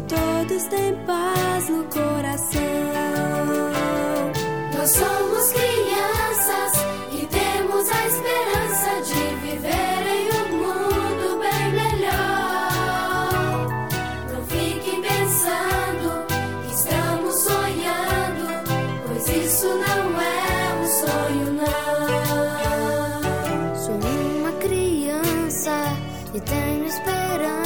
todos 0.08 0.64
têm 0.64 0.96
paz 1.06 1.70
no 1.70 1.84
coração. 1.86 2.62
Nós 4.76 4.90
somos 4.90 5.52
crianças 5.52 5.67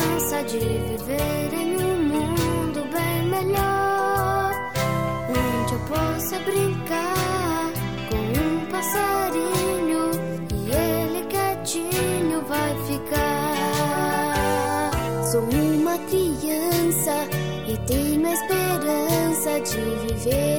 esperança 0.02 0.44
de 0.44 0.58
viver 0.60 1.54
em 1.54 1.78
um 1.78 1.98
mundo 2.08 2.84
bem 2.92 3.24
melhor. 3.30 4.52
Onde 5.30 5.74
eu 5.74 5.80
possa 5.82 6.40
brincar 6.40 7.72
com 8.10 8.18
um 8.18 8.66
passarinho 8.72 10.12
e 10.54 10.72
ele 10.72 11.26
quietinho 11.26 12.42
vai 12.48 12.76
ficar. 12.88 13.22
Sou 15.32 15.44
uma 15.44 15.98
criança 16.10 17.28
e 17.68 17.78
tenho 17.86 18.28
a 18.28 18.34
esperança 18.34 19.60
de 19.62 19.82
viver 20.08 20.51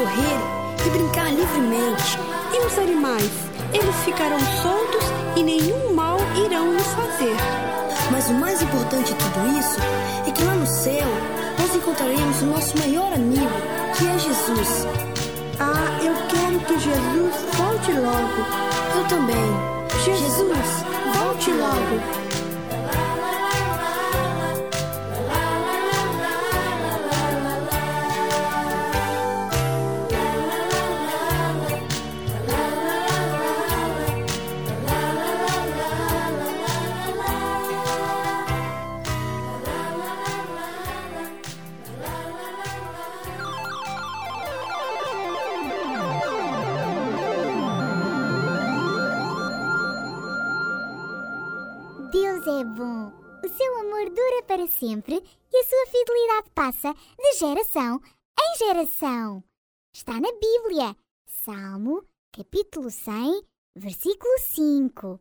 correr 0.00 0.86
e 0.86 0.90
brincar 0.90 1.30
livremente. 1.30 2.18
E 2.54 2.66
os 2.66 2.78
animais? 2.78 3.30
Eles 3.72 3.94
ficarão 4.04 4.38
soltos 4.62 5.04
e 5.36 5.42
nenhum 5.42 5.94
mal 5.94 6.16
irão 6.42 6.72
nos 6.72 6.86
fazer. 6.86 7.36
Mas 8.10 8.28
o 8.30 8.34
mais 8.34 8.62
importante 8.62 9.12
de 9.12 9.18
tudo 9.18 9.58
isso 9.58 9.78
é 10.26 10.30
que 10.30 10.42
lá 10.42 10.54
no 10.54 10.66
céu 10.66 11.06
nós 11.58 11.74
encontraremos 11.74 12.42
o 12.42 12.46
nosso 12.46 12.78
maior 12.78 13.12
amigo, 13.12 13.50
que 13.96 14.06
é 14.06 14.18
Jesus. 14.18 14.86
Ah, 15.60 15.98
eu 16.02 16.14
quero 16.28 16.58
que 16.60 16.78
Jesus 16.78 17.34
volte 17.58 17.92
logo. 17.92 18.40
Eu 18.96 19.04
também. 19.08 19.70
Jesus, 20.02 20.84
volte 21.14 21.52
logo. 21.52 22.29
Geração 57.80 58.00
em 58.38 58.58
geração. 58.58 59.44
Está 59.94 60.12
na 60.14 60.28
Bíblia. 60.32 60.94
Salmo, 61.26 62.04
capítulo 62.30 62.90
100, 62.90 63.42
versículo 63.74 64.38
5. 64.38 65.20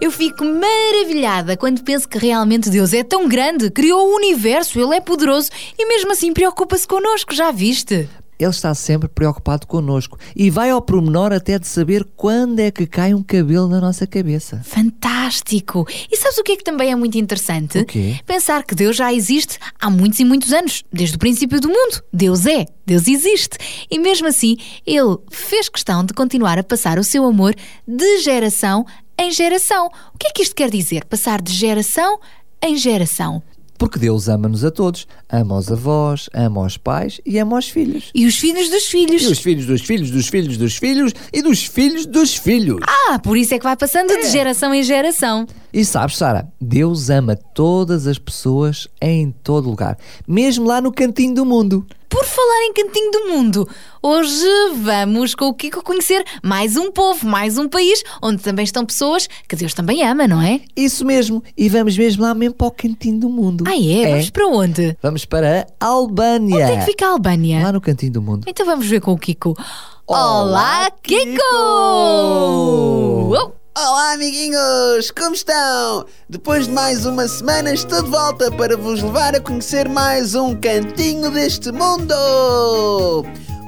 Eu 0.00 0.10
fico 0.10 0.44
maravilhada 0.44 1.56
quando 1.56 1.84
penso 1.84 2.08
que 2.08 2.18
realmente 2.18 2.70
Deus 2.70 2.92
é 2.92 3.04
tão 3.04 3.28
grande, 3.28 3.70
criou 3.70 4.08
o 4.08 4.16
universo, 4.16 4.80
Ele 4.80 4.96
é 4.96 5.00
poderoso 5.00 5.50
e 5.78 5.86
mesmo 5.86 6.10
assim 6.10 6.32
preocupa-se 6.32 6.88
connosco, 6.88 7.34
já 7.34 7.50
viste? 7.52 8.08
Ele 8.40 8.50
está 8.50 8.74
sempre 8.74 9.06
preocupado 9.06 9.66
connosco 9.66 10.18
e 10.34 10.48
vai 10.48 10.70
ao 10.70 10.80
pormenor 10.80 11.30
até 11.30 11.58
de 11.58 11.66
saber 11.66 12.06
quando 12.16 12.58
é 12.58 12.70
que 12.70 12.86
cai 12.86 13.12
um 13.12 13.22
cabelo 13.22 13.68
na 13.68 13.80
nossa 13.80 14.06
cabeça. 14.06 14.62
Fantástico! 14.64 15.86
E 16.10 16.16
sabes 16.16 16.38
o 16.38 16.42
que 16.42 16.52
é 16.52 16.56
que 16.56 16.64
também 16.64 16.90
é 16.90 16.96
muito 16.96 17.18
interessante? 17.18 17.78
O 17.78 17.84
quê? 17.84 18.18
Pensar 18.24 18.64
que 18.64 18.74
Deus 18.74 18.96
já 18.96 19.12
existe 19.12 19.58
há 19.78 19.90
muitos 19.90 20.18
e 20.20 20.24
muitos 20.24 20.52
anos, 20.52 20.82
desde 20.90 21.16
o 21.16 21.18
princípio 21.18 21.60
do 21.60 21.68
mundo. 21.68 22.02
Deus 22.10 22.46
é, 22.46 22.66
Deus 22.86 23.06
existe. 23.06 23.58
E 23.90 23.98
mesmo 23.98 24.26
assim, 24.26 24.56
Ele 24.86 25.18
fez 25.30 25.68
questão 25.68 26.02
de 26.02 26.14
continuar 26.14 26.58
a 26.58 26.64
passar 26.64 26.98
o 26.98 27.04
seu 27.04 27.24
amor 27.26 27.54
de 27.86 28.20
geração 28.20 28.86
em 29.18 29.30
geração. 29.30 29.86
O 30.14 30.18
que 30.18 30.28
é 30.28 30.30
que 30.30 30.42
isto 30.42 30.54
quer 30.54 30.70
dizer? 30.70 31.04
Passar 31.04 31.42
de 31.42 31.52
geração 31.52 32.18
em 32.62 32.76
geração. 32.76 33.42
Porque 33.80 33.98
Deus 33.98 34.28
ama-nos 34.28 34.62
a 34.62 34.70
todos. 34.70 35.08
Ama 35.26 35.56
os 35.56 35.72
avós, 35.72 36.28
ama 36.34 36.60
os 36.60 36.76
pais 36.76 37.18
e 37.24 37.38
ama 37.38 37.56
os 37.56 37.70
filhos. 37.70 38.10
E 38.14 38.26
os 38.26 38.36
filhos 38.36 38.68
dos 38.68 38.84
filhos. 38.84 39.22
E 39.22 39.26
os 39.28 39.38
filhos 39.38 39.64
dos 39.64 39.80
filhos 39.80 40.10
dos 40.10 40.28
filhos 40.28 40.58
dos 40.58 40.76
filhos 40.76 41.12
e 41.32 41.40
dos 41.40 41.64
filhos 41.64 42.04
dos 42.04 42.36
filhos. 42.36 42.78
Ah, 42.86 43.18
por 43.18 43.38
isso 43.38 43.54
é 43.54 43.58
que 43.58 43.64
vai 43.64 43.74
passando 43.74 44.14
de 44.20 44.28
geração 44.28 44.74
em 44.74 44.82
geração. 44.82 45.46
E 45.72 45.82
sabes, 45.82 46.18
Sara, 46.18 46.46
Deus 46.60 47.08
ama 47.08 47.34
todas 47.34 48.06
as 48.06 48.18
pessoas 48.18 48.86
em 49.00 49.30
todo 49.42 49.70
lugar, 49.70 49.96
mesmo 50.28 50.66
lá 50.66 50.82
no 50.82 50.92
cantinho 50.92 51.34
do 51.34 51.46
mundo. 51.46 51.86
Por 52.10 52.24
falar 52.24 52.64
em 52.64 52.72
cantinho 52.72 53.12
do 53.12 53.28
mundo, 53.28 53.68
hoje 54.02 54.44
vamos 54.82 55.32
com 55.32 55.44
o 55.44 55.54
Kiko 55.54 55.80
conhecer 55.80 56.24
mais 56.42 56.76
um 56.76 56.90
povo, 56.90 57.24
mais 57.24 57.56
um 57.56 57.68
país, 57.68 58.02
onde 58.20 58.42
também 58.42 58.64
estão 58.64 58.84
pessoas 58.84 59.28
que 59.48 59.54
Deus 59.54 59.74
também 59.74 60.02
ama, 60.02 60.26
não 60.26 60.42
é? 60.42 60.60
Isso 60.76 61.04
mesmo, 61.04 61.40
e 61.56 61.68
vamos 61.68 61.96
mesmo 61.96 62.24
lá 62.24 62.34
mesmo 62.34 62.56
para 62.56 62.66
o 62.66 62.72
cantinho 62.72 63.20
do 63.20 63.28
mundo. 63.28 63.62
Ah, 63.64 63.76
é? 63.76 64.10
Vamos 64.10 64.30
para 64.30 64.46
onde? 64.48 64.96
Vamos 65.00 65.24
para 65.24 65.68
a 65.78 65.86
Albânia. 65.86 66.56
Onde 66.56 66.72
é 66.72 66.78
que 66.78 66.86
fica 66.86 67.06
a 67.06 67.10
Albânia? 67.10 67.62
Lá 67.62 67.72
no 67.72 67.80
cantinho 67.80 68.12
do 68.12 68.20
mundo. 68.20 68.44
Então 68.48 68.66
vamos 68.66 68.88
ver 68.88 69.00
com 69.00 69.12
o 69.12 69.18
Kiko. 69.18 69.56
Olá, 70.04 70.90
Kiko! 70.90 71.40
Uou! 71.54 73.54
Olá, 73.78 74.12
amiguinhos! 74.14 75.12
Como 75.12 75.32
estão? 75.32 76.04
Depois 76.28 76.66
de 76.66 76.72
mais 76.72 77.06
uma 77.06 77.28
semana, 77.28 77.72
estou 77.72 78.02
de 78.02 78.10
volta 78.10 78.50
para 78.50 78.76
vos 78.76 79.00
levar 79.00 79.36
a 79.36 79.40
conhecer 79.40 79.88
mais 79.88 80.34
um 80.34 80.56
cantinho 80.56 81.30
deste 81.30 81.70
mundo! 81.70 82.14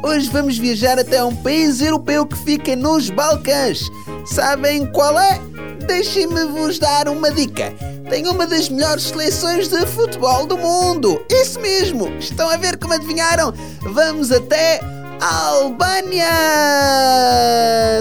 Hoje 0.02 0.28
vamos 0.28 0.59
viajar 0.59 0.99
até 0.99 1.23
um 1.23 1.35
país 1.37 1.80
europeu 1.80 2.26
que 2.26 2.37
fica 2.38 2.75
nos 2.75 3.11
Balcãs. 3.11 3.88
Sabem 4.26 4.90
qual 4.90 5.16
é? 5.18 5.40
Deixem-me 5.87 6.47
vos 6.47 6.80
dar 6.80 7.09
uma 7.09 7.30
dica. 7.30 7.73
Tem 8.11 8.26
uma 8.26 8.44
das 8.44 8.68
melhores 8.68 9.04
seleções 9.04 9.68
de 9.68 9.87
futebol 9.87 10.47
do 10.47 10.59
mundo. 10.59 11.25
Isso 11.30 11.61
mesmo! 11.61 12.09
Estão 12.18 12.50
a 12.50 12.56
ver 12.56 12.76
como 12.76 12.92
adivinharam? 12.92 13.54
Vamos 13.82 14.32
até 14.32 14.80
Albânia! 15.23 16.26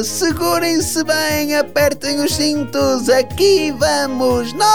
Segurem-se 0.04 1.04
bem, 1.04 1.56
apertem 1.56 2.20
os 2.20 2.34
cintos, 2.34 3.08
aqui 3.10 3.72
vamos 3.78 4.52
nós! 4.54 4.72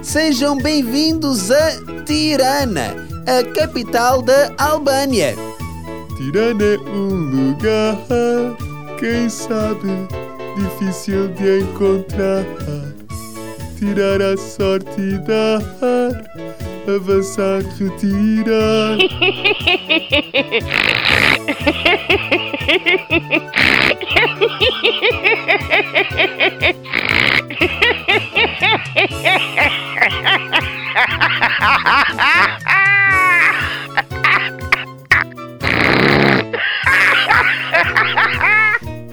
Sejam 0.00 0.56
bem-vindos 0.56 1.50
a 1.50 2.04
Tirana, 2.06 2.94
a 3.26 3.42
capital 3.52 4.22
da 4.22 4.52
Albânia. 4.58 5.34
Tirana 6.16 6.62
é 6.62 6.78
um 6.88 7.48
lugar, 7.48 7.98
quem 9.00 9.28
sabe, 9.28 9.88
difícil 10.56 11.26
de 11.34 11.62
encontrar 11.62 12.44
tirar 13.80 14.20
a 14.20 14.36
sorte 14.36 15.00
e 15.00 15.16
dar, 15.16 15.62
avançar, 16.86 17.62
retirar. 17.78 18.98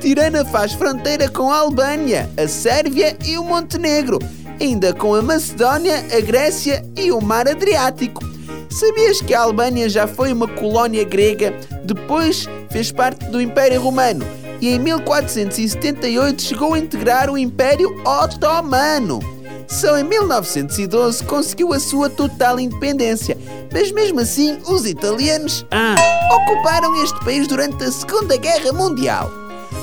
Tirana 0.02 0.44
faz 0.44 0.74
fronteira 0.74 1.30
com 1.30 1.50
a 1.50 1.60
Albânia, 1.60 2.30
a 2.38 2.48
Sérvia 2.50 3.16
e 3.26 3.38
o 3.38 3.44
Montenegro, 3.44 4.20
ainda 4.60 4.94
com 4.94 5.14
a 5.14 5.22
Macedónia, 5.22 6.06
a 6.16 6.20
Grécia 6.22 6.84
e 6.96 7.12
o 7.12 7.22
Mar 7.22 7.48
Adriático. 7.48 8.24
Sabias 8.70 9.22
que 9.22 9.34
a 9.34 9.42
Albânia 9.42 9.90
já 9.90 10.06
foi 10.08 10.32
uma 10.32 10.48
colónia 10.48 11.04
grega, 11.04 11.54
depois 11.84 12.48
fez 12.70 12.92
parte 12.92 13.26
do 13.26 13.42
Império 13.42 13.82
Romano 13.82 14.26
e 14.62 14.70
em 14.70 14.80
1478 14.80 16.42
chegou 16.42 16.74
a 16.74 16.80
integrar 16.80 17.30
o 17.30 17.38
Império 17.38 17.96
Otomano? 18.06 19.20
Só 19.68 19.98
em 19.98 20.04
1912 20.04 21.24
conseguiu 21.26 21.74
a 21.74 21.80
sua 21.80 22.10
total 22.10 22.60
independência, 22.60 23.38
mas 23.72 23.92
mesmo 23.92 24.20
assim 24.20 24.58
os 24.66 24.86
italianos 24.86 25.66
ah, 25.72 25.96
ocuparam 26.34 27.04
este 27.04 27.20
país 27.24 27.48
durante 27.48 27.84
a 27.84 27.92
Segunda 27.92 28.38
Guerra 28.38 28.72
Mundial. 28.72 29.30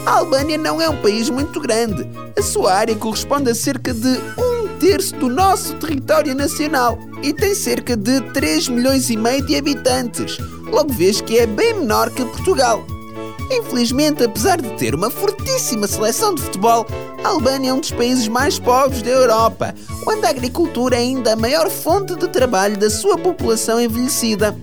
A 0.07 0.19
Albânia 0.19 0.59
não 0.59 0.81
é 0.81 0.89
um 0.89 1.01
país 1.01 1.29
muito 1.31 1.61
grande. 1.61 2.07
A 2.39 2.43
sua 2.43 2.75
área 2.75 2.95
corresponde 2.95 3.51
a 3.51 3.55
cerca 3.55 3.93
de 3.93 4.19
terço 4.85 5.17
do 5.17 5.31
nosso 5.31 5.73
território 5.77 6.35
nacional 6.35 6.99
e 7.23 7.33
tem 7.33 7.55
cerca 7.55 7.97
de 7.97 8.21
3 8.33 8.69
milhões 8.69 9.09
e 9.09 9.17
meio 9.17 9.43
de 9.47 9.57
habitantes. 9.57 10.37
Logo 10.71 10.93
vês 10.93 11.23
que 11.23 11.39
é 11.39 11.47
bem 11.47 11.73
menor 11.73 12.11
que 12.11 12.23
Portugal. 12.23 12.85
Infelizmente, 13.51 14.23
apesar 14.23 14.61
de 14.61 14.69
ter 14.77 14.95
uma 14.95 15.09
fortíssima 15.09 15.87
seleção 15.87 16.35
de 16.35 16.43
futebol, 16.43 16.87
a 17.25 17.29
Albânia 17.29 17.71
é 17.71 17.73
um 17.73 17.81
dos 17.81 17.93
países 17.93 18.29
mais 18.29 18.59
pobres 18.59 19.01
da 19.01 19.09
Europa, 19.09 19.75
onde 20.07 20.27
a 20.27 20.29
agricultura 20.29 20.97
é 20.97 20.99
ainda 20.99 21.33
a 21.33 21.37
maior 21.37 21.71
fonte 21.71 22.15
de 22.15 22.29
trabalho 22.29 22.77
da 22.77 22.91
sua 22.91 23.17
população 23.17 23.81
envelhecida. 23.81 24.55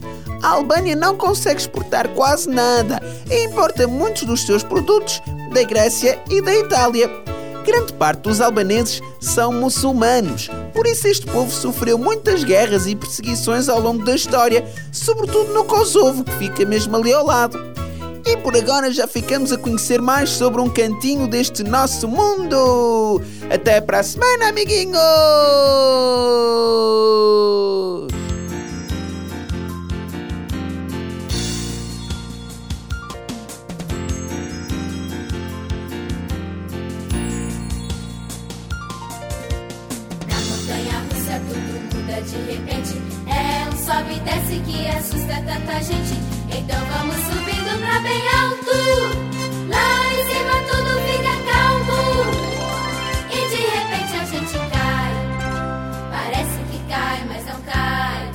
A 0.44 0.50
Albânia 0.50 0.96
não 0.96 1.18
consegue 1.18 1.62
exportar 1.62 2.08
quase 2.10 2.48
nada 2.48 3.02
e 3.28 3.46
importa 3.46 3.88
muitos 3.88 4.22
dos 4.26 4.46
seus 4.46 4.62
produtos 4.62 5.20
da 5.52 5.64
Grécia 5.64 6.22
e 6.30 6.44
da 6.44 6.54
Itália. 6.54 7.31
Grande 7.66 7.94
parte 7.94 8.22
dos 8.22 8.42
albaneses 8.42 9.02
são 9.20 9.54
muçulmanos, 9.54 10.50
por 10.74 10.88
isso 10.88 11.08
este 11.08 11.26
povo 11.28 11.52
sofreu 11.52 11.98
muitas 11.98 12.44
guerras 12.44 12.88
e 12.88 12.96
perseguições 12.96 13.70
ao 13.70 13.80
longo 13.80 14.04
da 14.04 14.16
história, 14.16 14.66
sobretudo 14.92 15.54
no 15.54 15.64
Kosovo, 15.66 16.24
que 16.24 16.32
fica 16.34 16.66
mesmo 16.66 16.96
ali 16.96 17.14
ao 17.14 17.26
lado. 17.26 17.60
E 18.26 18.38
por 18.38 18.56
agora 18.56 18.92
já 18.92 19.08
ficamos 19.08 19.52
a 19.52 19.58
conhecer 19.58 20.02
mais 20.02 20.30
sobre 20.30 20.62
um 20.62 20.70
cantinho 20.70 21.28
deste 21.28 21.64
nosso 21.64 22.08
mundo. 22.08 23.22
Até 23.50 23.82
para 23.82 24.00
a 24.00 24.04
semana, 24.04 24.50
amiguinhos! 24.50 25.02
Sobe 43.92 44.16
e 44.16 44.20
desce 44.22 44.60
que 44.66 44.88
assusta 44.88 45.36
tanta 45.48 45.84
gente. 45.84 46.16
Então 46.50 46.80
vamos 46.94 47.16
subindo 47.28 47.72
pra 47.82 48.00
bem 48.00 48.24
alto. 48.42 48.78
Lá 49.68 49.92
em 50.14 50.22
cima 50.30 50.56
tudo 50.70 50.92
fica 51.08 51.34
calmo. 51.52 52.02
E 53.30 53.40
de 53.52 53.62
repente 53.76 54.14
a 54.16 54.26
gente 54.26 54.56
cai. 54.72 55.14
Parece 56.12 56.60
que 56.72 56.80
cai, 56.88 57.20
mas 57.28 57.46
não 57.46 57.60
cai. 57.64 58.32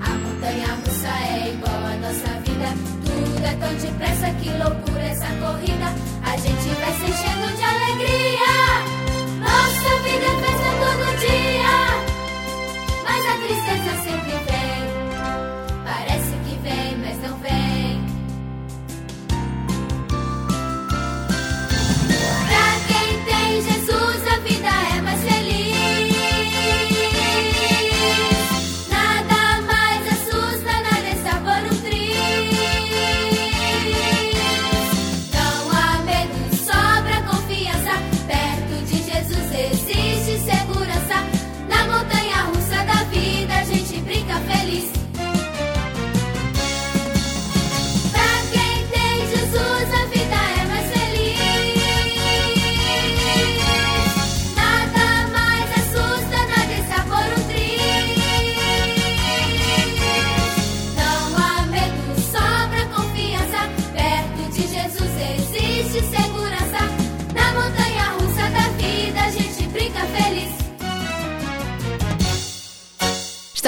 A 0.00 0.10
montanha 0.10 0.70
russa 0.84 1.12
é 1.30 1.52
igual 1.54 1.82
a 1.84 1.96
nossa 2.04 2.30
vida. 2.44 2.68
Tudo 3.06 3.44
é 3.46 3.54
tão 3.60 3.74
depressa, 3.74 4.28
que 4.40 4.50
loucura 4.50 5.04
essa 5.04 5.28
corrida. 5.42 5.88
A 6.24 6.36
gente 6.36 6.68
vai 6.80 6.92
se 6.98 7.04
enchendo 7.10 7.46
de 7.56 7.62
alegria. 7.62 8.54
Nossa 9.38 9.90
vida 10.02 10.26
é 10.26 10.36
festa 10.42 10.70
todo 10.82 11.04
dia. 11.20 11.61
Tristeza 13.42 13.96
sempre 14.04 14.36
vem. 14.46 14.61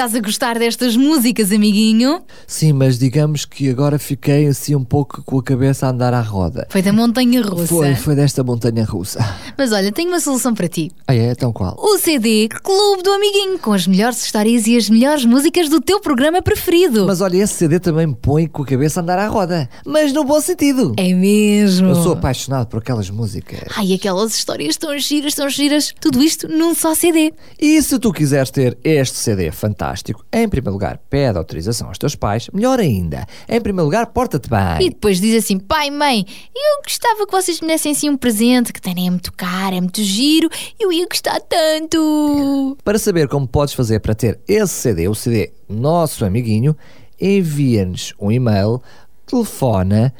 Estás 0.05 0.15
a 0.15 0.19
gostar 0.19 0.59
destas 0.59 0.95
músicas, 0.95 1.51
amiguinho? 1.51 2.21
Sim, 2.45 2.73
mas 2.73 2.99
digamos 2.99 3.43
que 3.43 3.69
agora 3.71 3.97
fiquei 3.97 4.45
assim 4.45 4.75
um 4.75 4.83
pouco 4.83 5.23
com 5.23 5.39
a 5.39 5.43
cabeça 5.43 5.87
a 5.87 5.89
andar 5.89 6.13
à 6.13 6.21
roda. 6.21 6.67
Foi 6.69 6.83
da 6.83 6.93
montanha 6.93 7.41
russa. 7.41 7.65
Foi, 7.65 7.95
foi 7.95 8.15
desta 8.15 8.43
montanha 8.43 8.83
russa. 8.85 9.19
Mas 9.57 9.71
olha, 9.71 9.91
tenho 9.91 10.09
uma 10.09 10.19
solução 10.19 10.53
para 10.53 10.67
ti. 10.67 10.91
Ah, 11.07 11.15
é? 11.15 11.31
Então 11.31 11.51
qual? 11.51 11.75
O 11.79 11.97
CD 11.97 12.47
Clube 12.49 13.01
do 13.01 13.11
Amiguinho, 13.13 13.57
com 13.57 13.73
as 13.73 13.87
melhores 13.87 14.23
histórias 14.23 14.67
e 14.67 14.77
as 14.77 14.89
melhores 14.89 15.25
músicas 15.25 15.69
do 15.69 15.81
teu 15.81 15.99
programa 15.99 16.39
preferido. 16.39 17.07
Mas 17.07 17.19
olha, 17.19 17.37
esse 17.37 17.55
CD 17.55 17.79
também 17.79 18.05
me 18.05 18.15
põe 18.15 18.45
com 18.45 18.61
a 18.61 18.65
cabeça 18.65 18.99
a 18.99 19.03
andar 19.03 19.17
à 19.17 19.27
roda. 19.27 19.67
Mas 19.83 20.13
no 20.13 20.23
bom 20.23 20.39
sentido. 20.39 20.93
É 20.97 21.13
mesmo. 21.13 21.89
Eu 21.89 21.95
sou 21.95 22.13
apaixonado 22.13 22.67
por 22.67 22.77
aquelas 22.77 23.09
músicas. 23.09 23.69
Ai, 23.75 23.93
aquelas 23.93 24.35
histórias 24.35 24.77
tão 24.77 24.95
giras, 24.99 25.33
tão 25.33 25.49
giras. 25.49 25.95
Tudo 25.99 26.21
isto 26.21 26.47
num 26.47 26.75
só 26.75 26.93
CD. 26.93 27.33
E 27.59 27.81
se 27.81 27.97
tu 27.97 28.13
quiseres 28.13 28.51
ter 28.51 28.77
este 28.83 29.17
CD 29.17 29.51
fantástico, 29.51 29.94
em 30.33 30.49
primeiro 30.49 30.73
lugar, 30.73 30.97
pede 31.09 31.37
autorização 31.37 31.87
aos 31.87 31.97
teus 31.97 32.15
pais. 32.15 32.49
Melhor 32.53 32.79
ainda, 32.79 33.25
em 33.47 33.61
primeiro 33.61 33.85
lugar, 33.85 34.07
porta-te 34.07 34.49
bem. 34.49 34.87
E 34.87 34.89
depois 34.89 35.19
diz 35.19 35.43
assim: 35.43 35.59
pai, 35.59 35.89
mãe, 35.89 36.25
eu 36.55 36.83
gostava 36.83 37.25
que 37.25 37.31
vocês 37.31 37.61
me 37.61 37.67
dessem 37.67 37.91
assim 37.91 38.09
um 38.09 38.17
presente 38.17 38.73
que 38.73 38.81
tem 38.81 39.07
é 39.07 39.09
muito 39.09 39.33
caro, 39.33 39.75
é 39.75 39.81
muito 39.81 40.01
giro, 40.01 40.49
eu 40.79 40.91
ia 40.91 41.07
gostar 41.07 41.39
tanto. 41.41 42.77
Para 42.83 42.97
saber 42.97 43.27
como 43.27 43.47
podes 43.47 43.73
fazer 43.73 43.99
para 43.99 44.15
ter 44.15 44.39
esse 44.47 44.73
CD, 44.73 45.07
o 45.07 45.15
CD 45.15 45.51
Nosso 45.67 46.25
Amiguinho, 46.25 46.75
envia-nos 47.19 48.13
um 48.19 48.31
e-mail, 48.31 48.81
telefona, 49.25 50.13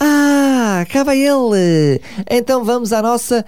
Ah, 0.02 0.86
cá 0.90 1.04
vai 1.04 1.20
ele! 1.20 2.00
Então 2.30 2.64
vamos 2.64 2.94
à 2.94 3.02
nossa 3.02 3.46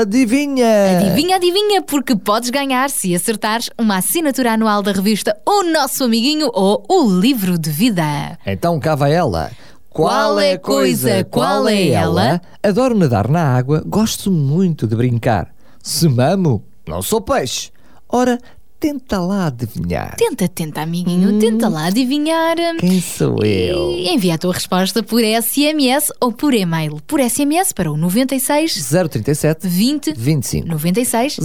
adivinha! 0.00 0.98
Adivinha, 0.98 1.36
adivinha, 1.36 1.82
porque 1.82 2.16
podes 2.16 2.48
ganhar 2.48 2.88
se 2.88 3.14
acertares 3.14 3.68
uma 3.78 3.98
assinatura 3.98 4.52
anual 4.52 4.82
da 4.82 4.90
revista 4.92 5.36
O 5.46 5.64
Nosso 5.64 6.04
Amiguinho 6.04 6.48
ou 6.54 6.82
o 6.88 7.10
Livro 7.20 7.58
de 7.58 7.70
Vida. 7.70 8.38
Então 8.46 8.80
cá 8.80 8.94
vai 8.94 9.12
ela. 9.12 9.50
Qual 9.90 10.38
é 10.40 10.52
a 10.52 10.58
coisa, 10.58 11.24
qual 11.24 11.68
é 11.68 11.88
ela? 11.88 12.40
Adoro 12.62 12.96
nadar 12.96 13.28
na 13.28 13.42
água, 13.56 13.82
gosto 13.84 14.30
muito 14.30 14.86
de 14.86 14.96
brincar. 14.96 15.48
Se 15.82 16.08
mamo, 16.08 16.64
não 16.86 17.02
sou 17.02 17.20
peixe. 17.20 17.70
Ora, 18.08 18.38
tenta 18.78 19.18
lá 19.18 19.46
adivinhar. 19.46 20.14
Tenta, 20.16 20.48
tenta, 20.48 20.82
amiguinho, 20.82 21.38
tenta 21.38 21.68
lá 21.68 21.86
adivinhar. 21.86 22.56
Quem 22.78 23.00
sou 23.00 23.42
eu? 23.44 23.90
E 23.90 24.08
envia 24.08 24.34
a 24.34 24.38
tua 24.38 24.52
resposta 24.54 25.02
por 25.02 25.20
SMS 25.22 26.12
ou 26.20 26.32
por 26.32 26.54
e-mail. 26.54 26.98
Por 27.06 27.20
SMS 27.20 27.72
para 27.72 27.90
o 27.90 27.96
96 27.96 28.88
037 29.10 29.66
20 29.66 30.12
25 30.16 30.68
96 30.68 31.36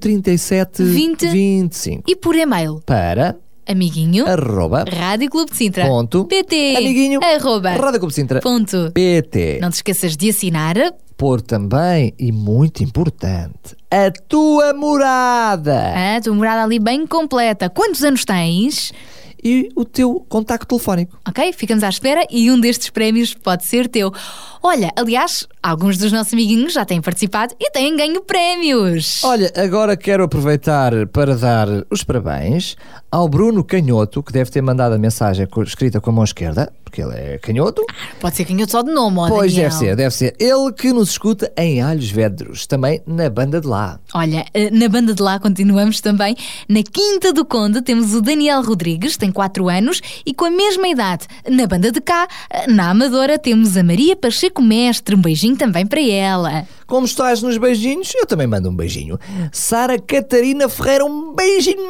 037 0.00 0.82
20 0.82 1.26
25 1.28 2.02
e 2.06 2.16
por 2.16 2.34
e-mail 2.34 2.80
para 2.86 3.36
amiguinho 3.66 4.26
arroba 4.26 4.84
Rádio 4.88 5.28
Clube 5.28 5.50
de 5.50 5.56
Sintra 5.58 5.84
Ponto. 5.86 6.24
PT 6.24 6.76
Amiguinho. 6.76 7.20
arroba 7.22 7.70
Rádio 7.72 8.00
Clube 8.00 8.08
de 8.08 8.14
Sintra. 8.14 8.40
ponto. 8.40 8.90
PT. 8.92 9.58
Não 9.60 9.70
te 9.70 9.74
esqueças 9.74 10.16
de 10.16 10.30
assinar 10.30 10.76
Pôr 11.18 11.40
também, 11.40 12.14
e 12.16 12.30
muito 12.30 12.84
importante, 12.84 13.76
a 13.90 14.08
tua 14.28 14.72
morada 14.72 16.16
a 16.16 16.20
tua 16.20 16.32
morada 16.32 16.62
ali 16.62 16.78
bem 16.78 17.08
completa. 17.08 17.68
Quantos 17.68 18.04
anos 18.04 18.24
tens? 18.24 18.92
e 19.42 19.68
o 19.76 19.84
teu 19.84 20.24
contacto 20.28 20.66
telefónico. 20.66 21.18
Ok? 21.26 21.52
Ficamos 21.52 21.84
à 21.84 21.88
espera 21.88 22.26
e 22.30 22.50
um 22.50 22.60
destes 22.60 22.90
prémios 22.90 23.34
pode 23.34 23.64
ser 23.64 23.88
teu. 23.88 24.12
Olha, 24.62 24.90
aliás, 24.96 25.46
alguns 25.62 25.96
dos 25.96 26.10
nossos 26.10 26.32
amiguinhos 26.32 26.72
já 26.72 26.84
têm 26.84 27.00
participado 27.00 27.54
e 27.60 27.70
têm 27.70 27.96
ganho 27.96 28.22
prémios. 28.22 29.22
Olha, 29.22 29.52
agora 29.56 29.96
quero 29.96 30.24
aproveitar 30.24 31.06
para 31.08 31.36
dar 31.36 31.68
os 31.90 32.02
parabéns 32.02 32.76
ao 33.10 33.28
Bruno 33.28 33.62
Canhoto, 33.64 34.22
que 34.22 34.32
deve 34.32 34.50
ter 34.50 34.60
mandado 34.60 34.94
a 34.94 34.98
mensagem 34.98 35.46
escrita 35.64 36.00
com 36.00 36.10
a 36.10 36.12
mão 36.12 36.24
esquerda, 36.24 36.72
porque 36.88 37.02
ele 37.02 37.14
é 37.14 37.38
canhoto. 37.38 37.84
Pode 38.20 38.36
ser 38.36 38.44
canhoto 38.44 38.70
só 38.72 38.82
de 38.82 38.92
nome, 38.92 39.18
ó, 39.18 39.28
Pois 39.28 39.52
Daniel. 39.52 39.70
deve 39.70 39.78
ser, 39.78 39.96
deve 39.96 40.14
ser. 40.14 40.36
Ele 40.38 40.72
que 40.72 40.92
nos 40.92 41.10
escuta 41.10 41.52
em 41.56 41.80
Alhos 41.82 42.10
Vedros, 42.10 42.66
também 42.66 43.00
na 43.06 43.28
banda 43.30 43.60
de 43.60 43.66
lá. 43.66 44.00
Olha, 44.14 44.44
eh, 44.54 44.70
na 44.70 44.88
banda 44.88 45.14
de 45.14 45.22
lá 45.22 45.38
continuamos 45.38 46.00
também. 46.00 46.36
Na 46.68 46.82
Quinta 46.82 47.32
do 47.32 47.44
Conde 47.44 47.82
temos 47.82 48.14
o 48.14 48.20
Daniel 48.22 48.62
Rodrigues, 48.62 49.16
tem 49.16 49.30
4 49.30 49.68
anos, 49.68 50.00
e 50.24 50.32
com 50.34 50.44
a 50.46 50.50
mesma 50.50 50.88
idade. 50.88 51.26
Na 51.48 51.66
banda 51.66 51.92
de 51.92 52.00
cá, 52.00 52.26
eh, 52.50 52.66
na 52.70 52.90
Amadora, 52.90 53.38
temos 53.38 53.76
a 53.76 53.82
Maria 53.82 54.16
Pacheco 54.16 54.62
Mestre. 54.62 55.14
Um 55.14 55.20
beijinho 55.20 55.56
também 55.56 55.86
para 55.86 56.00
ela. 56.00 56.66
Como 56.86 57.04
estás 57.06 57.42
nos 57.42 57.58
beijinhos, 57.58 58.12
eu 58.16 58.24
também 58.24 58.46
mando 58.46 58.70
um 58.70 58.74
beijinho. 58.74 59.18
Sara 59.52 59.98
Catarina 59.98 60.68
Ferreira, 60.70 61.04
um 61.04 61.34
beijinho 61.34 61.82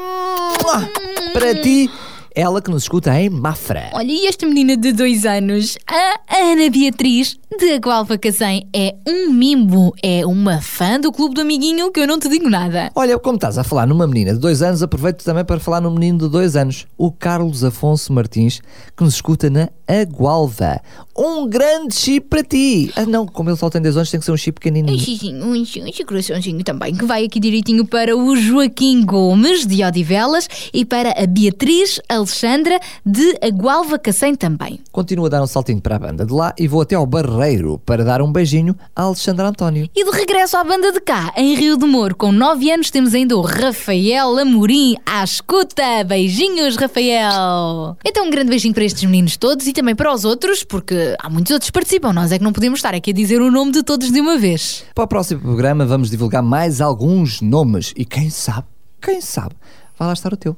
para 1.33 1.55
ti. 1.63 1.89
Ela 2.35 2.63
que 2.63 2.71
nos 2.71 2.83
escuta 2.85 3.19
em 3.21 3.29
Mafra. 3.31 3.91
Olha, 3.93 4.13
e 4.13 4.27
esta 4.27 4.47
menina 4.47 4.77
de 4.77 4.93
dois 4.93 5.25
anos, 5.25 5.77
a 5.87 6.21
Ana 6.39 6.71
Beatriz, 6.71 7.39
de 7.59 7.73
Agualva 7.73 8.17
Cacém, 8.19 8.69
é 8.73 8.95
um 9.07 9.31
mimo, 9.33 9.95
é 10.03 10.25
uma 10.25 10.61
fã 10.61 11.01
do 11.01 11.11
Clube 11.11 11.35
do 11.35 11.41
Amiguinho 11.41 11.91
que 11.91 12.01
eu 12.01 12.07
não 12.07 12.19
te 12.19 12.29
digo 12.29 12.49
nada. 12.49 12.91
Olha, 12.95 13.19
como 13.19 13.37
estás 13.37 13.59
a 13.59 13.65
falar 13.65 13.87
numa 13.87 14.07
menina 14.07 14.33
de 14.33 14.39
dois 14.39 14.63
anos, 14.63 14.83
aproveito 14.83 15.25
também 15.25 15.45
para 15.45 15.59
falar 15.59 15.81
num 15.81 15.91
menino 15.91 16.19
de 16.19 16.29
dois 16.29 16.57
anos, 16.57 16.87
o 16.97 17.11
Carlos 17.11 17.65
Afonso 17.65 18.13
Martins, 18.13 18.61
que 18.97 19.03
nos 19.03 19.15
escuta 19.15 19.51
na 19.51 19.69
Agualva. 19.89 20.81
Um 21.17 21.49
grande 21.49 21.95
chip 21.95 22.29
para 22.29 22.45
ti. 22.45 22.93
Ah, 22.95 23.07
não, 23.07 23.27
como 23.27 23.51
ele 23.51 23.57
só 23.57 23.71
tem 23.71 23.81
10 23.81 23.97
anos, 23.97 24.11
tem 24.11 24.21
que 24.21 24.27
ser 24.27 24.33
um 24.33 24.37
chip 24.37 24.61
pequenininho. 24.61 25.43
Um, 25.43 25.55
um, 25.55 25.63
um 25.63 26.07
coraçãozinho 26.07 26.63
também, 26.63 26.95
que 26.95 27.05
vai 27.05 27.25
aqui 27.25 27.41
direitinho 27.41 27.85
para 27.87 28.17
o 28.17 28.37
Joaquim 28.37 29.05
Gomes, 29.05 29.67
de 29.67 29.83
Odivelas, 29.83 30.47
e 30.73 30.85
para 30.85 31.11
a 31.11 31.27
Beatriz 31.27 32.01
Alexandra, 32.29 32.79
de 33.07 33.39
Agualva 33.43 33.99
Cacém 33.99 34.35
também. 34.35 34.81
Continuo 34.93 35.25
a 35.25 35.29
dar 35.31 35.43
um 35.43 35.47
saltinho 35.47 35.81
para 35.81 35.97
a 35.97 35.99
banda 35.99 36.27
de 36.27 36.33
lá 36.33 36.53
e 36.59 36.69
vou 36.69 36.83
até 36.83 36.95
ao 36.95 37.07
Barreiro 37.07 37.81
para 37.87 38.05
dar 38.05 38.21
um 38.21 38.31
beijinho 38.31 38.77
a 38.95 39.05
Alexandre 39.05 39.47
António. 39.47 39.89
E 39.97 40.05
de 40.05 40.11
regresso 40.11 40.59
à 40.59 40.63
banda 40.63 40.93
de 40.93 41.01
cá, 41.01 41.33
em 41.39 41.55
Rio 41.55 41.79
de 41.79 41.87
Moro, 41.87 42.15
com 42.15 42.31
9 42.31 42.71
anos, 42.71 42.91
temos 42.91 43.15
ainda 43.15 43.35
o 43.35 43.41
Rafael 43.41 44.39
Amorim 44.39 44.97
à 45.07 45.25
escuta. 45.25 46.05
Beijinhos, 46.07 46.77
Rafael! 46.77 47.97
Então, 48.05 48.27
um 48.27 48.31
grande 48.31 48.51
beijinho 48.51 48.75
para 48.75 48.85
estes 48.85 49.05
meninos 49.05 49.39
todos 49.39 49.67
e 49.67 49.73
também 49.73 49.97
para 49.97 50.13
os 50.13 50.27
outros, 50.27 50.63
porque 50.63 51.17
há 51.19 51.31
muitos 51.31 51.51
outros 51.51 51.71
que 51.71 51.73
participam. 51.73 52.13
Nós 52.13 52.31
é 52.31 52.37
que 52.37 52.45
não 52.45 52.53
podemos 52.53 52.79
estar 52.79 52.95
aqui 52.95 53.11
a 53.11 53.15
dizer 53.15 53.41
o 53.41 53.51
nome 53.51 53.73
de 53.73 53.83
todos 53.83 54.13
de 54.13 54.21
uma 54.21 54.37
vez. 54.37 54.85
Para 54.95 55.05
o 55.05 55.09
próximo 55.09 55.41
programa 55.41 55.87
vamos 55.87 56.11
divulgar 56.11 56.43
mais 56.43 56.83
alguns 56.83 57.41
nomes 57.41 57.95
e 57.97 58.05
quem 58.05 58.29
sabe, 58.29 58.67
quem 59.01 59.23
sabe, 59.23 59.55
vai 59.99 60.07
lá 60.07 60.13
estar 60.15 60.33
o 60.33 60.37
teu. 60.37 60.57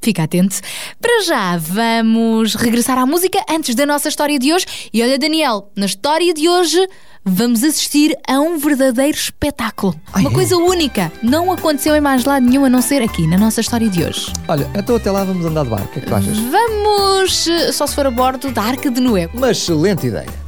Fica 0.00 0.22
atento. 0.22 0.56
Para 1.00 1.22
já, 1.24 1.56
vamos 1.58 2.54
regressar 2.54 2.96
à 2.98 3.04
música 3.04 3.38
antes 3.50 3.74
da 3.74 3.84
nossa 3.84 4.08
história 4.08 4.38
de 4.38 4.52
hoje. 4.52 4.66
E 4.92 5.02
olha, 5.02 5.18
Daniel, 5.18 5.70
na 5.76 5.86
história 5.86 6.32
de 6.32 6.48
hoje 6.48 6.88
vamos 7.22 7.62
assistir 7.62 8.16
a 8.26 8.40
um 8.40 8.56
verdadeiro 8.56 9.16
espetáculo. 9.16 9.94
Uma 10.16 10.30
coisa 10.30 10.56
única. 10.56 11.12
Não 11.22 11.52
aconteceu 11.52 11.94
em 11.94 12.00
mais 12.00 12.24
lado 12.24 12.46
nenhum 12.46 12.64
a 12.64 12.70
não 12.70 12.80
ser 12.80 13.02
aqui, 13.02 13.26
na 13.26 13.36
nossa 13.36 13.60
história 13.60 13.88
de 13.90 14.02
hoje. 14.02 14.32
Olha, 14.48 14.68
então 14.74 14.96
até 14.96 15.10
lá 15.10 15.22
vamos 15.24 15.44
andar 15.44 15.64
de 15.64 15.70
barco. 15.70 15.86
O 15.86 15.92
que 15.92 15.98
é 15.98 16.02
que 16.02 16.08
tu 16.08 16.14
achas? 16.14 16.38
Vamos, 16.38 17.46
eh, 17.46 17.72
só 17.72 17.86
se 17.86 17.94
for 17.94 18.06
a 18.06 18.10
bordo 18.10 18.50
da 18.50 18.62
Arca 18.62 18.90
de 18.90 19.00
Noé. 19.00 19.28
Uma 19.34 19.50
excelente 19.50 20.06
ideia. 20.06 20.39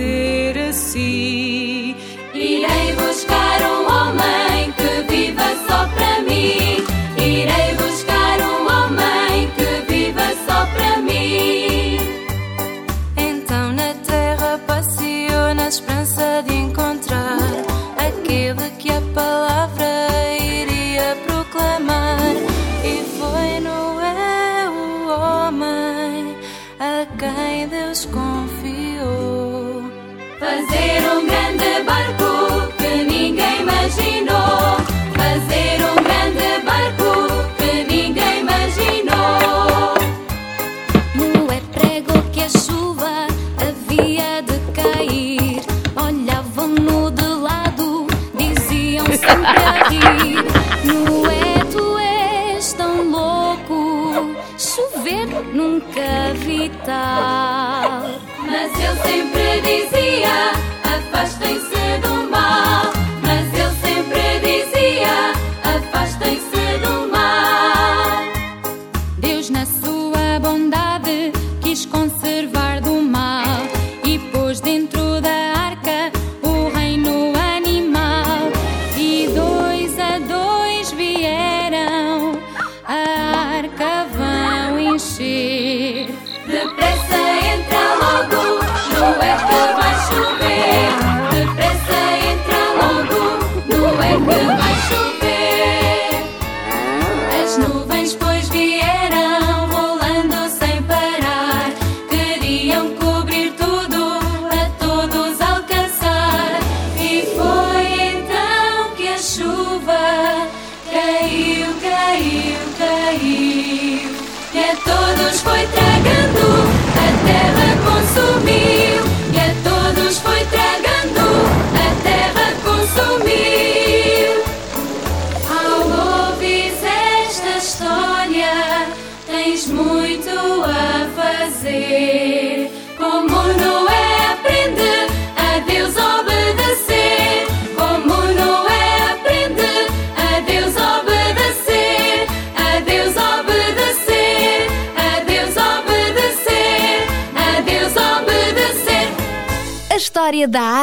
Ser 0.00 0.56
assim. 0.58 1.39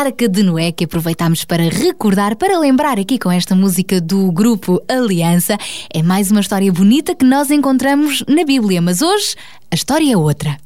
Arca 0.07 0.29
de 0.29 0.41
Noé 0.41 0.71
que 0.71 0.85
aproveitámos 0.85 1.43
para 1.43 1.63
recordar, 1.63 2.37
para 2.37 2.57
lembrar 2.57 2.97
aqui 2.97 3.19
com 3.19 3.29
esta 3.29 3.53
música 3.53 3.99
do 3.99 4.31
grupo 4.31 4.81
Aliança, 4.87 5.57
é 5.93 6.01
mais 6.01 6.31
uma 6.31 6.39
história 6.39 6.71
bonita 6.71 7.13
que 7.13 7.25
nós 7.25 7.51
encontramos 7.51 8.23
na 8.25 8.45
Bíblia, 8.45 8.81
mas 8.81 9.01
hoje 9.01 9.35
a 9.69 9.75
história 9.75 10.13
é 10.13 10.15
outra. 10.15 10.57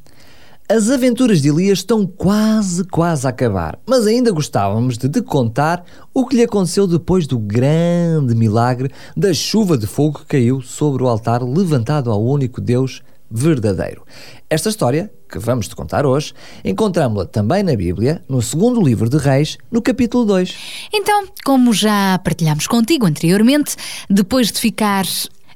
As 0.68 0.88
aventuras 0.90 1.42
de 1.42 1.48
Elias 1.48 1.78
estão 1.78 2.06
quase, 2.06 2.84
quase 2.84 3.26
a 3.26 3.30
acabar, 3.30 3.76
mas 3.84 4.06
ainda 4.06 4.30
gostávamos 4.30 4.96
de 4.96 5.08
te 5.08 5.20
contar 5.20 5.84
o 6.14 6.24
que 6.24 6.36
lhe 6.36 6.44
aconteceu 6.44 6.86
depois 6.86 7.26
do 7.26 7.36
grande 7.36 8.36
milagre 8.36 8.92
da 9.16 9.34
chuva 9.34 9.76
de 9.76 9.88
fogo 9.88 10.20
que 10.20 10.26
caiu 10.26 10.62
sobre 10.62 11.02
o 11.02 11.08
altar 11.08 11.42
levantado 11.42 12.12
ao 12.12 12.24
único 12.24 12.60
Deus 12.60 13.02
verdadeiro. 13.32 14.04
Esta 14.50 14.68
história, 14.68 15.10
que 15.30 15.38
vamos 15.38 15.66
te 15.66 15.74
contar 15.74 16.04
hoje, 16.04 16.34
encontramos-la 16.62 17.24
também 17.24 17.62
na 17.62 17.74
Bíblia, 17.74 18.22
no 18.28 18.42
segundo 18.42 18.82
livro 18.82 19.08
de 19.08 19.16
Reis, 19.16 19.56
no 19.70 19.80
capítulo 19.80 20.26
2. 20.26 20.54
Então, 20.92 21.26
como 21.44 21.72
já 21.72 22.20
partilhámos 22.22 22.66
contigo 22.66 23.06
anteriormente, 23.06 23.74
depois 24.10 24.52
de 24.52 24.60
ficar 24.60 25.06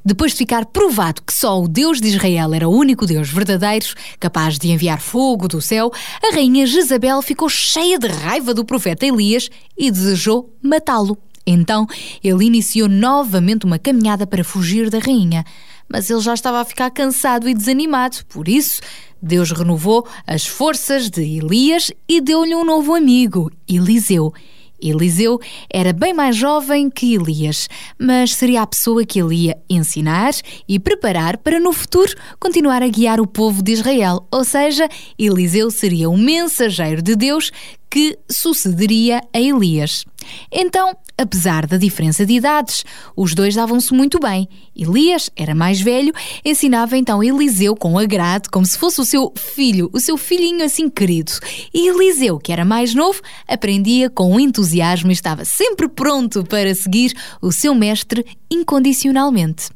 depois 0.03 0.31
de 0.31 0.39
ficar 0.39 0.67
provado 0.67 1.21
que 1.21 1.35
só 1.35 1.61
o 1.61 1.67
Deus 1.67 2.01
de 2.01 2.07
Israel 2.07 2.55
era 2.55 2.69
o 2.69 2.73
único 2.73 3.07
Deus 3.07 3.29
verdadeiro, 3.29 3.87
capaz 4.21 4.57
de 4.57 4.71
enviar 4.71 5.01
fogo 5.01 5.49
do 5.49 5.61
céu, 5.61 5.91
a 6.23 6.33
rainha 6.33 6.65
Jezabel 6.65 7.21
ficou 7.21 7.49
cheia 7.49 7.99
de 7.99 8.07
raiva 8.07 8.55
do 8.55 8.65
profeta 8.65 9.05
Elias 9.05 9.51
e 9.77 9.91
desejou 9.91 10.55
matá-lo. 10.63 11.19
Então, 11.45 11.89
ele 12.23 12.45
iniciou 12.45 12.89
novamente 12.89 13.67
uma 13.67 13.81
caminhada 13.81 14.27
para 14.29 14.45
fugir 14.45 14.91
da 14.91 15.01
rainha. 15.01 15.45
Mas 15.89 16.11
ele 16.11 16.21
já 16.21 16.35
estava 16.35 16.61
a 16.61 16.65
ficar 16.65 16.91
cansado 16.91 17.49
e 17.49 17.55
desanimado, 17.55 18.19
por 18.29 18.49
isso, 18.49 18.81
Deus 19.21 19.51
renovou 19.51 20.07
as 20.27 20.47
forças 20.47 21.09
de 21.09 21.23
Elias 21.23 21.91
e 22.09 22.21
deu-lhe 22.21 22.55
um 22.55 22.65
novo 22.65 22.95
amigo, 22.95 23.51
Eliseu. 23.69 24.33
Eliseu 24.81 25.41
era 25.73 25.93
bem 25.93 26.13
mais 26.13 26.37
jovem 26.37 26.91
que 26.91 27.15
Elias, 27.15 27.69
mas 27.99 28.35
seria 28.35 28.63
a 28.63 28.67
pessoa 28.67 29.05
que 29.05 29.21
ele 29.21 29.35
ia 29.47 29.57
ensinar 29.71 30.33
e 30.69 30.79
preparar 30.79 31.39
para 31.39 31.59
no 31.59 31.73
futuro 31.73 32.15
continuar 32.39 32.83
a 32.83 32.89
guiar 32.89 33.21
o 33.21 33.27
povo 33.27 33.63
de 33.63 33.73
Israel. 33.73 34.27
Ou 34.31 34.45
seja, 34.45 34.89
Eliseu 35.19 35.71
seria 35.71 36.11
o 36.11 36.17
mensageiro 36.17 37.03
de 37.03 37.17
Deus 37.17 37.51
que 37.91 38.19
sucederia 38.31 39.23
a 39.33 39.41
Elias. 39.41 40.05
Então, 40.51 40.97
apesar 41.17 41.67
da 41.67 41.77
diferença 41.77 42.25
de 42.25 42.35
idades, 42.35 42.85
os 43.17 43.35
dois 43.35 43.55
davam-se 43.55 43.93
muito 43.93 44.19
bem. 44.19 44.49
Elias 44.75 45.31
era 45.37 45.55
mais 45.55 45.81
velho, 45.81 46.13
ensinava 46.45 46.97
então 46.97 47.23
Eliseu 47.23 47.75
com 47.75 47.99
agrado, 47.99 48.49
como 48.51 48.67
se 48.67 48.79
fosse 48.79 49.01
o 49.01 49.05
seu 49.05 49.33
filho, 49.37 49.91
o 49.93 50.01
seu 50.01 50.17
filhinho 50.17 50.65
assim 50.65 50.89
querido. 50.89 51.33
E 51.73 51.89
Eliseu, 51.89 52.39
que 52.39 52.53
era 52.53 52.65
mais 52.65 52.95
novo, 52.95 53.21
aprendia 53.49 54.11
com 54.11 54.39
entusiasmo 54.39 55.11
e 55.11 55.15
estava 55.15 55.45
sempre 55.45 55.89
pronto 55.89 56.45
para 56.45 56.75
seguir 56.75 57.15
o 57.41 57.53
seu 57.53 57.75
mestre 57.75 58.25
incondicionalmente. 58.51 59.69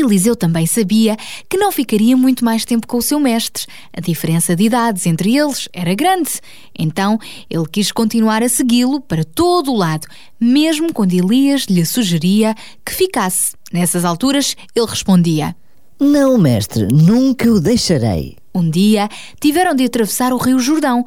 Eliseu 0.00 0.36
também 0.36 0.66
sabia 0.66 1.16
que 1.48 1.56
não 1.56 1.72
ficaria 1.72 2.16
muito 2.16 2.44
mais 2.44 2.64
tempo 2.64 2.86
com 2.86 2.98
o 2.98 3.02
seu 3.02 3.18
mestre. 3.18 3.66
A 3.92 4.00
diferença 4.00 4.54
de 4.54 4.64
idades 4.64 5.06
entre 5.06 5.36
eles 5.36 5.68
era 5.72 5.94
grande. 5.94 6.40
Então 6.78 7.18
ele 7.48 7.66
quis 7.70 7.92
continuar 7.92 8.42
a 8.42 8.48
segui-lo 8.48 9.00
para 9.00 9.24
todo 9.24 9.72
o 9.72 9.76
lado, 9.76 10.06
mesmo 10.40 10.92
quando 10.92 11.12
Elias 11.12 11.62
lhe 11.62 11.84
sugeria 11.84 12.54
que 12.84 12.94
ficasse. 12.94 13.56
Nessas 13.72 14.04
alturas, 14.04 14.56
ele 14.74 14.86
respondia: 14.86 15.54
Não, 16.00 16.38
mestre, 16.38 16.86
nunca 16.86 17.50
o 17.50 17.60
deixarei. 17.60 18.36
Um 18.54 18.68
dia 18.68 19.08
tiveram 19.40 19.74
de 19.74 19.84
atravessar 19.84 20.32
o 20.32 20.38
rio 20.38 20.58
Jordão, 20.58 21.04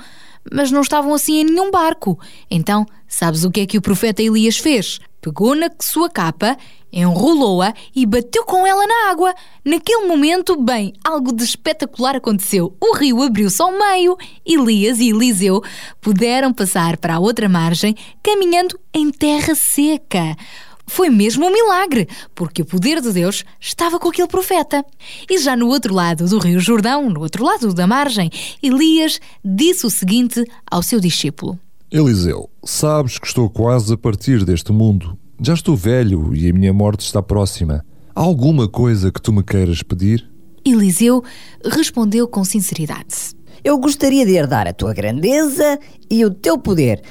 mas 0.52 0.72
não 0.72 0.82
estavam 0.82 1.14
assim 1.14 1.42
em 1.42 1.44
nenhum 1.46 1.72
barco. 1.72 2.20
Então, 2.50 2.86
sabes 3.08 3.44
o 3.44 3.52
que 3.52 3.62
é 3.62 3.66
que 3.66 3.78
o 3.78 3.82
profeta 3.82 4.22
Elias 4.22 4.58
fez? 4.58 5.00
Pegou 5.22 5.54
na 5.56 5.70
sua 5.80 6.10
capa, 6.10 6.58
enrolou-a 6.92 7.76
e 7.96 8.08
bateu 8.08 8.44
com 8.44 8.66
ela 8.66 8.88
na 8.88 9.12
água. 9.12 9.36
Naquele 9.64 10.08
momento, 10.08 10.60
bem, 10.60 10.94
algo 11.04 11.32
de 11.32 11.44
espetacular 11.44 12.16
aconteceu. 12.16 12.76
O 12.82 12.96
rio 12.96 13.22
abriu-se 13.22 13.62
ao 13.62 13.72
meio. 13.72 14.18
Elias 14.44 15.00
e 15.00 15.12
Eliseu 15.12 15.62
puderam 16.02 16.52
passar 16.52 16.98
para 16.98 17.16
a 17.16 17.20
outra 17.20 17.48
margem, 17.48 17.96
caminhando 18.24 18.80
em 18.92 19.12
terra 19.12 19.54
seca. 19.54 20.36
Foi 20.88 21.10
mesmo 21.12 21.46
um 21.46 21.54
milagre, 21.54 22.10
porque 22.34 22.64
o 22.64 22.66
poder 22.66 23.00
de 23.00 23.14
Deus 23.14 23.46
estava 23.60 24.00
com 24.00 24.10
aquele 24.10 24.28
profeta. 24.28 24.84
E 25.30 25.38
já 25.38 25.56
no 25.56 25.68
outro 25.68 25.94
lado 25.94 26.28
do 26.28 26.40
Rio 26.40 26.60
Jordão, 26.60 27.10
no 27.12 27.22
outro 27.22 27.46
lado 27.46 27.74
da 27.76 27.86
margem, 27.86 28.32
Elias 28.62 29.22
disse 29.46 29.86
o 29.86 29.90
seguinte 29.92 30.44
ao 30.70 30.82
seu 30.82 31.00
discípulo: 31.00 31.60
Eliseu, 31.92 32.50
sabes 32.64 33.20
que 33.20 33.28
estou 33.28 33.50
quase 33.50 33.94
a 33.94 33.98
partir 33.98 34.46
deste 34.46 34.72
mundo. 34.72 35.18
Já 35.42 35.54
estou 35.54 35.76
velho 35.76 36.34
e 36.34 36.50
a 36.50 36.54
minha 36.54 36.72
morte 36.72 37.02
está 37.02 37.22
próxima. 37.22 37.84
Há 38.16 38.22
alguma 38.22 38.66
coisa 38.66 39.12
que 39.12 39.22
tu 39.22 39.34
me 39.34 39.44
queiras 39.44 39.84
pedir? 39.84 40.26
Eliseu 40.64 41.22
respondeu 41.66 42.30
com 42.30 42.46
sinceridade: 42.46 43.36
Eu 43.62 43.78
gostaria 43.78 44.26
de 44.26 44.32
herdar 44.32 44.70
a 44.70 44.74
tua 44.74 44.94
grandeza 44.94 45.78
e 46.10 46.24
o 46.24 46.32
teu 46.32 46.58
poder, 46.58 47.02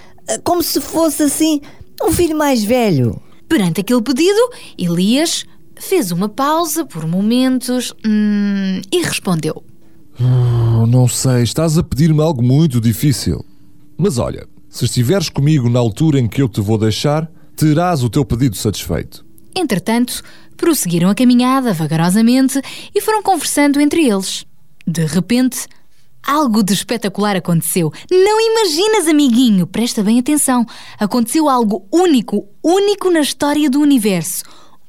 como 0.43 0.63
se 0.63 0.81
fosse 0.81 1.25
assim 1.25 1.61
um 2.03 2.11
filho 2.11 2.39
mais 2.39 2.65
velho. 2.65 3.21
Perante 3.47 3.83
aquele 3.83 4.01
pedido, 4.01 4.51
Elias 4.79 5.45
fez 5.79 6.11
uma 6.11 6.31
pausa 6.31 6.87
por 6.87 7.07
momentos 7.07 7.93
hum, 8.03 8.81
e 8.91 9.03
respondeu: 9.03 9.63
Oh, 10.19 10.87
não 10.87 11.07
sei, 11.07 11.43
estás 11.43 11.77
a 11.77 11.83
pedir-me 11.83 12.23
algo 12.23 12.43
muito 12.43 12.81
difícil. 12.81 13.45
Mas 13.99 14.17
olha, 14.17 14.49
Se 14.71 14.85
estiveres 14.85 15.29
comigo 15.29 15.69
na 15.69 15.81
altura 15.81 16.21
em 16.21 16.29
que 16.29 16.41
eu 16.41 16.49
te 16.49 16.61
vou 16.61 16.79
deixar, 16.79 17.29
terás 17.57 18.05
o 18.05 18.09
teu 18.09 18.25
pedido 18.25 18.57
satisfeito. 18.57 19.27
Entretanto, 19.55 20.23
prosseguiram 20.57 21.11
a 21.11 21.15
caminhada 21.15 21.73
vagarosamente 21.73 22.63
e 22.95 23.01
foram 23.01 23.21
conversando 23.21 23.81
entre 23.81 24.09
eles. 24.09 24.47
De 24.87 25.05
repente, 25.05 25.67
algo 26.23 26.63
de 26.63 26.73
espetacular 26.73 27.35
aconteceu. 27.35 27.93
Não 28.09 28.41
imaginas, 28.41 29.09
amiguinho, 29.09 29.67
presta 29.67 30.05
bem 30.05 30.21
atenção. 30.21 30.65
Aconteceu 31.01 31.49
algo 31.49 31.85
único, 31.93 32.47
único 32.63 33.11
na 33.11 33.21
história 33.21 33.69
do 33.69 33.81
universo. 33.81 34.45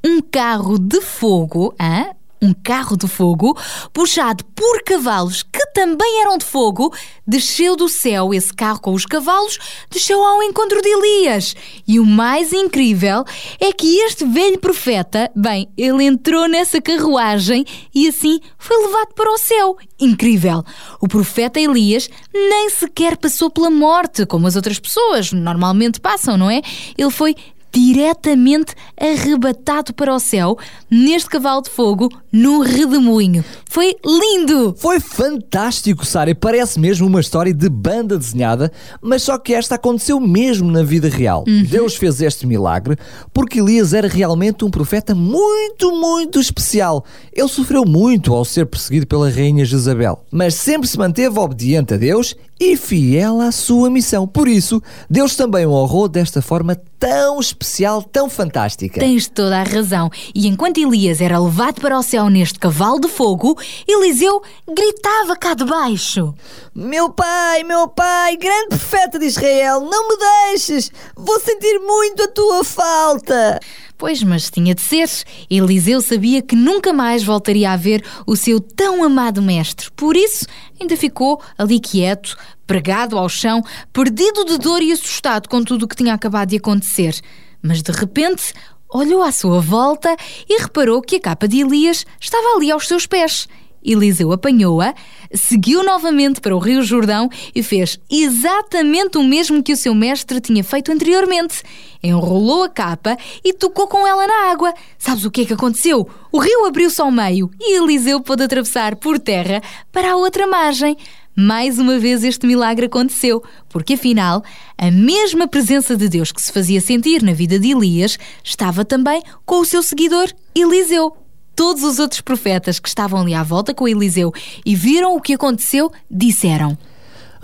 Um 0.05 0.21
carro 0.21 0.77
de 0.77 1.01
fogo, 1.01 1.73
hã? 1.81 2.11
Um 2.43 2.53
carro 2.53 2.97
de 2.97 3.07
fogo, 3.07 3.55
puxado 3.93 4.43
por 4.55 4.81
cavalos 4.83 5.43
que 5.43 5.63
também 5.75 6.21
eram 6.21 6.39
de 6.39 6.45
fogo, 6.45 6.91
desceu 7.27 7.75
do 7.75 7.87
céu. 7.87 8.33
Esse 8.33 8.51
carro 8.51 8.81
com 8.81 8.93
os 8.93 9.05
cavalos 9.05 9.59
desceu 9.91 10.23
ao 10.23 10.41
encontro 10.41 10.81
de 10.81 10.89
Elias. 10.89 11.55
E 11.87 11.99
o 11.99 12.05
mais 12.05 12.51
incrível 12.51 13.23
é 13.59 13.71
que 13.71 13.99
este 13.99 14.25
velho 14.25 14.57
profeta, 14.57 15.29
bem, 15.35 15.69
ele 15.77 16.03
entrou 16.03 16.47
nessa 16.47 16.81
carruagem 16.81 17.63
e 17.93 18.07
assim 18.07 18.39
foi 18.57 18.87
levado 18.87 19.13
para 19.13 19.31
o 19.31 19.37
céu. 19.37 19.77
Incrível! 19.99 20.63
O 20.99 21.07
profeta 21.07 21.59
Elias 21.59 22.09
nem 22.33 22.71
sequer 22.71 23.17
passou 23.17 23.51
pela 23.51 23.69
morte, 23.69 24.25
como 24.25 24.47
as 24.47 24.55
outras 24.55 24.79
pessoas 24.79 25.31
normalmente 25.31 25.99
passam, 25.99 26.37
não 26.37 26.49
é? 26.49 26.63
Ele 26.97 27.11
foi 27.11 27.35
diretamente 27.71 28.73
arrebatado 28.99 29.93
para 29.93 30.13
o 30.13 30.19
céu 30.19 30.57
neste 30.89 31.29
cavalo 31.29 31.61
de 31.61 31.69
fogo 31.69 32.09
no 32.31 32.61
redemoinho. 32.61 33.43
Foi 33.69 33.95
lindo! 34.05 34.75
Foi 34.77 34.99
fantástico, 34.99 36.05
Sara. 36.05 36.33
Parece 36.35 36.79
mesmo 36.79 37.07
uma 37.07 37.19
história 37.19 37.53
de 37.53 37.69
banda 37.69 38.17
desenhada, 38.17 38.71
mas 39.01 39.23
só 39.23 39.37
que 39.37 39.53
esta 39.53 39.75
aconteceu 39.75 40.19
mesmo 40.19 40.69
na 40.71 40.83
vida 40.83 41.09
real. 41.09 41.43
Uhum. 41.47 41.63
Deus 41.63 41.95
fez 41.95 42.21
este 42.21 42.45
milagre 42.45 42.97
porque 43.33 43.59
Elias 43.59 43.93
era 43.93 44.07
realmente 44.07 44.65
um 44.65 44.69
profeta 44.69 45.15
muito, 45.15 45.91
muito 45.91 46.39
especial. 46.39 47.05
Ele 47.33 47.47
sofreu 47.47 47.85
muito 47.85 48.33
ao 48.33 48.45
ser 48.45 48.65
perseguido 48.65 49.07
pela 49.07 49.29
rainha 49.29 49.65
Jezabel, 49.65 50.23
mas 50.31 50.55
sempre 50.55 50.87
se 50.87 50.97
manteve 50.97 51.39
obediente 51.39 51.93
a 51.93 51.97
Deus 51.97 52.35
e 52.61 52.77
fiel 52.77 53.41
à 53.41 53.51
sua 53.51 53.89
missão. 53.89 54.27
Por 54.27 54.47
isso, 54.47 54.79
Deus 55.09 55.35
também 55.35 55.65
o 55.65 55.71
honrou 55.71 56.07
desta 56.07 56.43
forma 56.43 56.79
tão 56.99 57.39
especial, 57.39 58.03
tão 58.03 58.29
fantástica. 58.29 58.99
Tens 58.99 59.27
toda 59.27 59.59
a 59.59 59.63
razão. 59.63 60.11
E 60.35 60.47
enquanto 60.47 60.77
Elias 60.77 61.19
era 61.19 61.39
levado 61.39 61.81
para 61.81 61.97
o 61.97 62.03
céu 62.03 62.29
neste 62.29 62.59
cavalo 62.59 62.99
de 62.99 63.07
fogo, 63.07 63.57
Eliseu 63.87 64.43
gritava 64.71 65.35
cá 65.35 65.55
de 65.55 65.65
baixo. 65.65 66.35
Meu 66.75 67.09
pai, 67.09 67.63
meu 67.63 67.87
pai, 67.87 68.37
grande 68.37 68.67
profeta 68.69 69.17
de 69.17 69.25
Israel, 69.25 69.79
não 69.79 70.09
me 70.09 70.17
deixes! 70.51 70.91
Vou 71.17 71.39
sentir 71.39 71.79
muito 71.79 72.21
a 72.21 72.27
tua 72.27 72.63
falta! 72.63 73.59
Pois, 74.01 74.23
mas 74.23 74.49
tinha 74.49 74.73
de 74.73 74.81
ser. 74.81 75.07
Eliseu 75.47 76.01
sabia 76.01 76.41
que 76.41 76.55
nunca 76.55 76.91
mais 76.91 77.23
voltaria 77.23 77.69
a 77.69 77.77
ver 77.77 78.03
o 78.25 78.35
seu 78.35 78.59
tão 78.59 79.03
amado 79.03 79.43
mestre. 79.43 79.91
Por 79.91 80.17
isso, 80.17 80.47
ainda 80.79 80.97
ficou 80.97 81.39
ali 81.55 81.79
quieto, 81.79 82.35
pregado 82.65 83.15
ao 83.15 83.29
chão, 83.29 83.61
perdido 83.93 84.43
de 84.43 84.57
dor 84.57 84.81
e 84.81 84.91
assustado 84.91 85.47
com 85.47 85.63
tudo 85.63 85.83
o 85.83 85.87
que 85.87 85.95
tinha 85.95 86.15
acabado 86.15 86.49
de 86.49 86.57
acontecer. 86.57 87.15
Mas 87.61 87.83
de 87.83 87.91
repente, 87.91 88.53
olhou 88.89 89.21
à 89.21 89.31
sua 89.31 89.61
volta 89.61 90.17
e 90.49 90.59
reparou 90.59 90.99
que 90.99 91.17
a 91.17 91.21
capa 91.21 91.47
de 91.47 91.59
Elias 91.59 92.03
estava 92.19 92.55
ali 92.55 92.71
aos 92.71 92.87
seus 92.87 93.05
pés. 93.05 93.47
Eliseu 93.83 94.31
apanhou-a, 94.31 94.93
seguiu 95.33 95.83
novamente 95.83 96.39
para 96.39 96.55
o 96.55 96.59
Rio 96.59 96.81
Jordão 96.81 97.29
e 97.53 97.63
fez 97.63 97.99
exatamente 98.09 99.17
o 99.17 99.23
mesmo 99.23 99.63
que 99.63 99.73
o 99.73 99.77
seu 99.77 99.93
mestre 99.93 100.39
tinha 100.39 100.63
feito 100.63 100.91
anteriormente. 100.91 101.63
Enrolou 102.03 102.63
a 102.63 102.69
capa 102.69 103.17
e 103.43 103.53
tocou 103.53 103.87
com 103.87 104.05
ela 104.05 104.27
na 104.27 104.51
água. 104.51 104.73
Sabes 104.97 105.25
o 105.25 105.31
que 105.31 105.41
é 105.41 105.45
que 105.45 105.53
aconteceu? 105.53 106.07
O 106.31 106.39
rio 106.39 106.65
abriu-se 106.65 107.01
ao 107.01 107.11
meio 107.11 107.49
e 107.59 107.77
Eliseu 107.77 108.21
pôde 108.21 108.43
atravessar 108.43 108.95
por 108.95 109.19
terra 109.19 109.61
para 109.91 110.11
a 110.11 110.15
outra 110.15 110.47
margem. 110.47 110.97
Mais 111.35 111.79
uma 111.79 111.97
vez 111.97 112.23
este 112.23 112.45
milagre 112.45 112.87
aconteceu, 112.87 113.41
porque 113.69 113.93
afinal, 113.93 114.43
a 114.77 114.91
mesma 114.91 115.47
presença 115.47 115.95
de 115.95 116.09
Deus 116.09 116.31
que 116.31 116.41
se 116.41 116.51
fazia 116.51 116.81
sentir 116.81 117.23
na 117.23 117.33
vida 117.33 117.57
de 117.57 117.71
Elias 117.71 118.19
estava 118.43 118.83
também 118.83 119.23
com 119.45 119.61
o 119.61 119.65
seu 119.65 119.81
seguidor 119.81 120.29
Eliseu. 120.53 121.20
Todos 121.55 121.83
os 121.83 121.99
outros 121.99 122.21
profetas 122.21 122.79
que 122.79 122.87
estavam 122.87 123.21
ali 123.21 123.33
à 123.33 123.43
volta 123.43 123.73
com 123.73 123.87
Eliseu 123.87 124.33
e 124.65 124.75
viram 124.75 125.15
o 125.15 125.21
que 125.21 125.33
aconteceu, 125.33 125.91
disseram: 126.09 126.77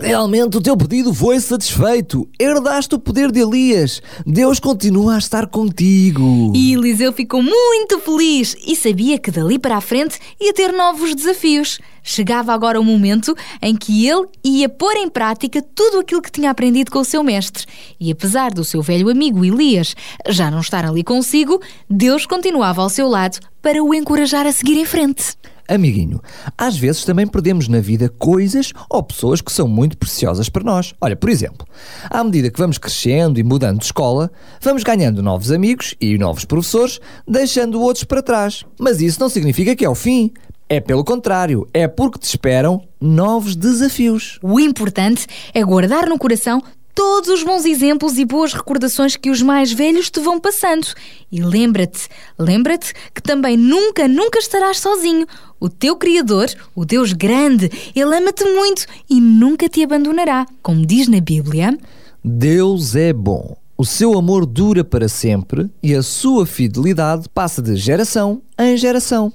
Realmente 0.00 0.56
o 0.56 0.60
teu 0.60 0.76
pedido 0.76 1.12
foi 1.12 1.40
satisfeito. 1.40 2.28
Herdaste 2.38 2.94
o 2.94 2.98
poder 3.00 3.32
de 3.32 3.40
Elias. 3.40 4.00
Deus 4.24 4.60
continua 4.60 5.16
a 5.16 5.18
estar 5.18 5.48
contigo. 5.48 6.52
E 6.54 6.72
Eliseu 6.72 7.12
ficou 7.12 7.42
muito 7.42 7.98
feliz 7.98 8.56
e 8.64 8.76
sabia 8.76 9.18
que 9.18 9.32
dali 9.32 9.58
para 9.58 9.76
a 9.76 9.80
frente 9.80 10.20
ia 10.40 10.54
ter 10.54 10.72
novos 10.72 11.16
desafios. 11.16 11.80
Chegava 12.02 12.54
agora 12.54 12.80
o 12.80 12.84
momento 12.84 13.34
em 13.60 13.76
que 13.76 14.06
ele 14.08 14.28
ia 14.44 14.68
pôr 14.68 14.94
em 14.96 15.08
prática 15.08 15.60
tudo 15.60 15.98
aquilo 15.98 16.22
que 16.22 16.30
tinha 16.30 16.50
aprendido 16.50 16.92
com 16.92 17.00
o 17.00 17.04
seu 17.04 17.24
mestre. 17.24 17.66
E 17.98 18.12
apesar 18.12 18.52
do 18.52 18.64
seu 18.64 18.80
velho 18.80 19.10
amigo 19.10 19.44
Elias 19.44 19.96
já 20.28 20.48
não 20.48 20.60
estar 20.60 20.86
ali 20.86 21.02
consigo, 21.02 21.60
Deus 21.90 22.24
continuava 22.24 22.82
ao 22.82 22.88
seu 22.88 23.08
lado 23.08 23.40
para 23.60 23.82
o 23.82 23.92
encorajar 23.92 24.46
a 24.46 24.52
seguir 24.52 24.78
em 24.78 24.86
frente. 24.86 25.36
Amiguinho, 25.68 26.20
às 26.56 26.76
vezes 26.78 27.04
também 27.04 27.26
perdemos 27.26 27.68
na 27.68 27.78
vida 27.78 28.08
coisas 28.08 28.72
ou 28.88 29.02
pessoas 29.02 29.42
que 29.42 29.52
são 29.52 29.68
muito 29.68 29.98
preciosas 29.98 30.48
para 30.48 30.64
nós. 30.64 30.94
Olha, 30.98 31.14
por 31.14 31.28
exemplo, 31.28 31.66
à 32.08 32.24
medida 32.24 32.50
que 32.50 32.58
vamos 32.58 32.78
crescendo 32.78 33.38
e 33.38 33.42
mudando 33.42 33.78
de 33.78 33.84
escola, 33.84 34.30
vamos 34.62 34.82
ganhando 34.82 35.22
novos 35.22 35.52
amigos 35.52 35.94
e 36.00 36.16
novos 36.16 36.46
professores, 36.46 37.00
deixando 37.26 37.80
outros 37.82 38.04
para 38.04 38.22
trás. 38.22 38.64
Mas 38.80 39.02
isso 39.02 39.20
não 39.20 39.28
significa 39.28 39.76
que 39.76 39.84
é 39.84 39.90
o 39.90 39.94
fim. 39.94 40.32
É 40.70 40.80
pelo 40.80 41.02
contrário, 41.02 41.66
é 41.72 41.88
porque 41.88 42.18
te 42.18 42.24
esperam 42.24 42.82
novos 43.00 43.56
desafios. 43.56 44.38
O 44.42 44.60
importante 44.60 45.26
é 45.54 45.64
guardar 45.64 46.06
no 46.06 46.18
coração 46.18 46.62
todos 46.98 47.28
os 47.30 47.44
bons 47.44 47.64
exemplos 47.64 48.18
e 48.18 48.24
boas 48.24 48.52
recordações 48.52 49.14
que 49.14 49.30
os 49.30 49.40
mais 49.40 49.70
velhos 49.70 50.10
te 50.10 50.18
vão 50.18 50.40
passando. 50.40 50.84
E 51.30 51.40
lembra-te, 51.40 52.08
lembra-te 52.36 52.92
que 53.14 53.22
também 53.22 53.56
nunca, 53.56 54.08
nunca 54.08 54.40
estarás 54.40 54.80
sozinho. 54.80 55.24
O 55.60 55.68
teu 55.68 55.94
Criador, 55.94 56.48
o 56.74 56.84
Deus 56.84 57.12
grande, 57.12 57.70
Ele 57.94 58.16
ama-te 58.16 58.42
muito 58.42 58.84
e 59.08 59.20
nunca 59.20 59.68
te 59.68 59.84
abandonará. 59.84 60.44
Como 60.60 60.84
diz 60.84 61.06
na 61.06 61.20
Bíblia, 61.20 61.78
Deus 62.24 62.96
é 62.96 63.12
bom. 63.12 63.56
O 63.76 63.86
seu 63.86 64.18
amor 64.18 64.44
dura 64.44 64.82
para 64.82 65.08
sempre 65.08 65.70
e 65.80 65.94
a 65.94 66.02
sua 66.02 66.44
fidelidade 66.44 67.28
passa 67.32 67.62
de 67.62 67.76
geração 67.76 68.42
em 68.58 68.76
geração. 68.76 69.32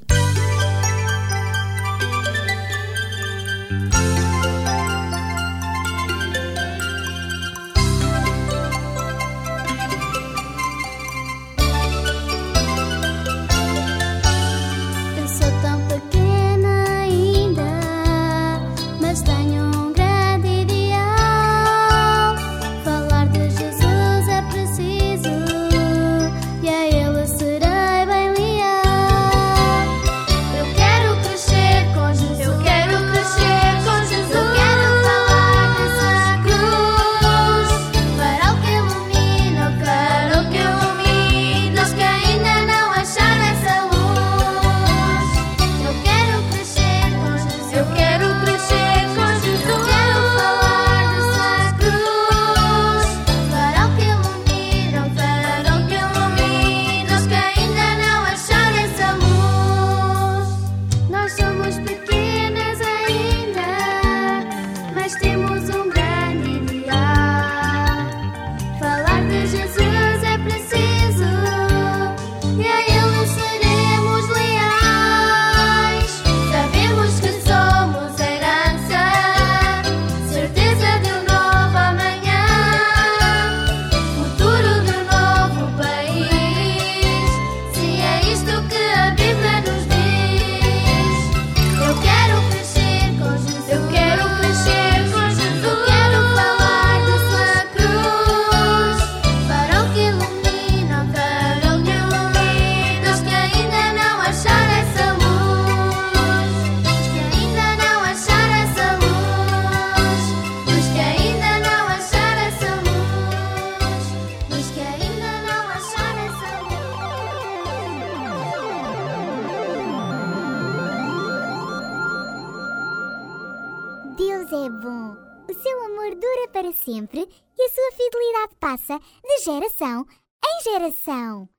Geração 129.83 130.05
em 130.45 130.63
geração. 130.63 131.49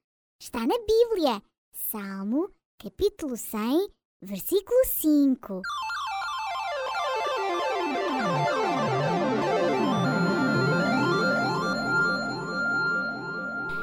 Está 0.40 0.60
na 0.60 0.76
Bíblia. 0.78 1.42
Salmo, 1.90 2.48
capítulo 2.82 3.36
100, 3.36 3.88
versículo 4.22 4.78
5. 4.86 5.60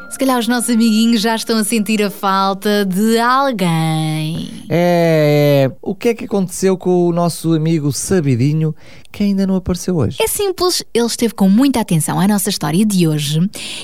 Se 0.09 0.17
calhar 0.17 0.39
os 0.39 0.47
nossos 0.47 0.69
amiguinhos 0.71 1.21
já 1.21 1.35
estão 1.35 1.57
a 1.57 1.63
sentir 1.63 2.01
a 2.01 2.09
falta 2.09 2.83
de 2.85 3.19
alguém. 3.19 4.65
É, 4.69 5.67
é. 5.69 5.71
O 5.81 5.93
que 5.93 6.09
é 6.09 6.13
que 6.13 6.25
aconteceu 6.25 6.77
com 6.77 7.07
o 7.07 7.13
nosso 7.13 7.53
amigo 7.53 7.91
Sabidinho 7.91 8.75
que 9.11 9.23
ainda 9.23 9.45
não 9.45 9.55
apareceu 9.55 9.95
hoje? 9.97 10.17
É 10.21 10.27
simples, 10.27 10.83
ele 10.93 11.05
esteve 11.05 11.33
com 11.33 11.49
muita 11.49 11.79
atenção 11.79 12.19
à 12.19 12.27
nossa 12.27 12.49
história 12.49 12.85
de 12.85 13.07
hoje 13.07 13.39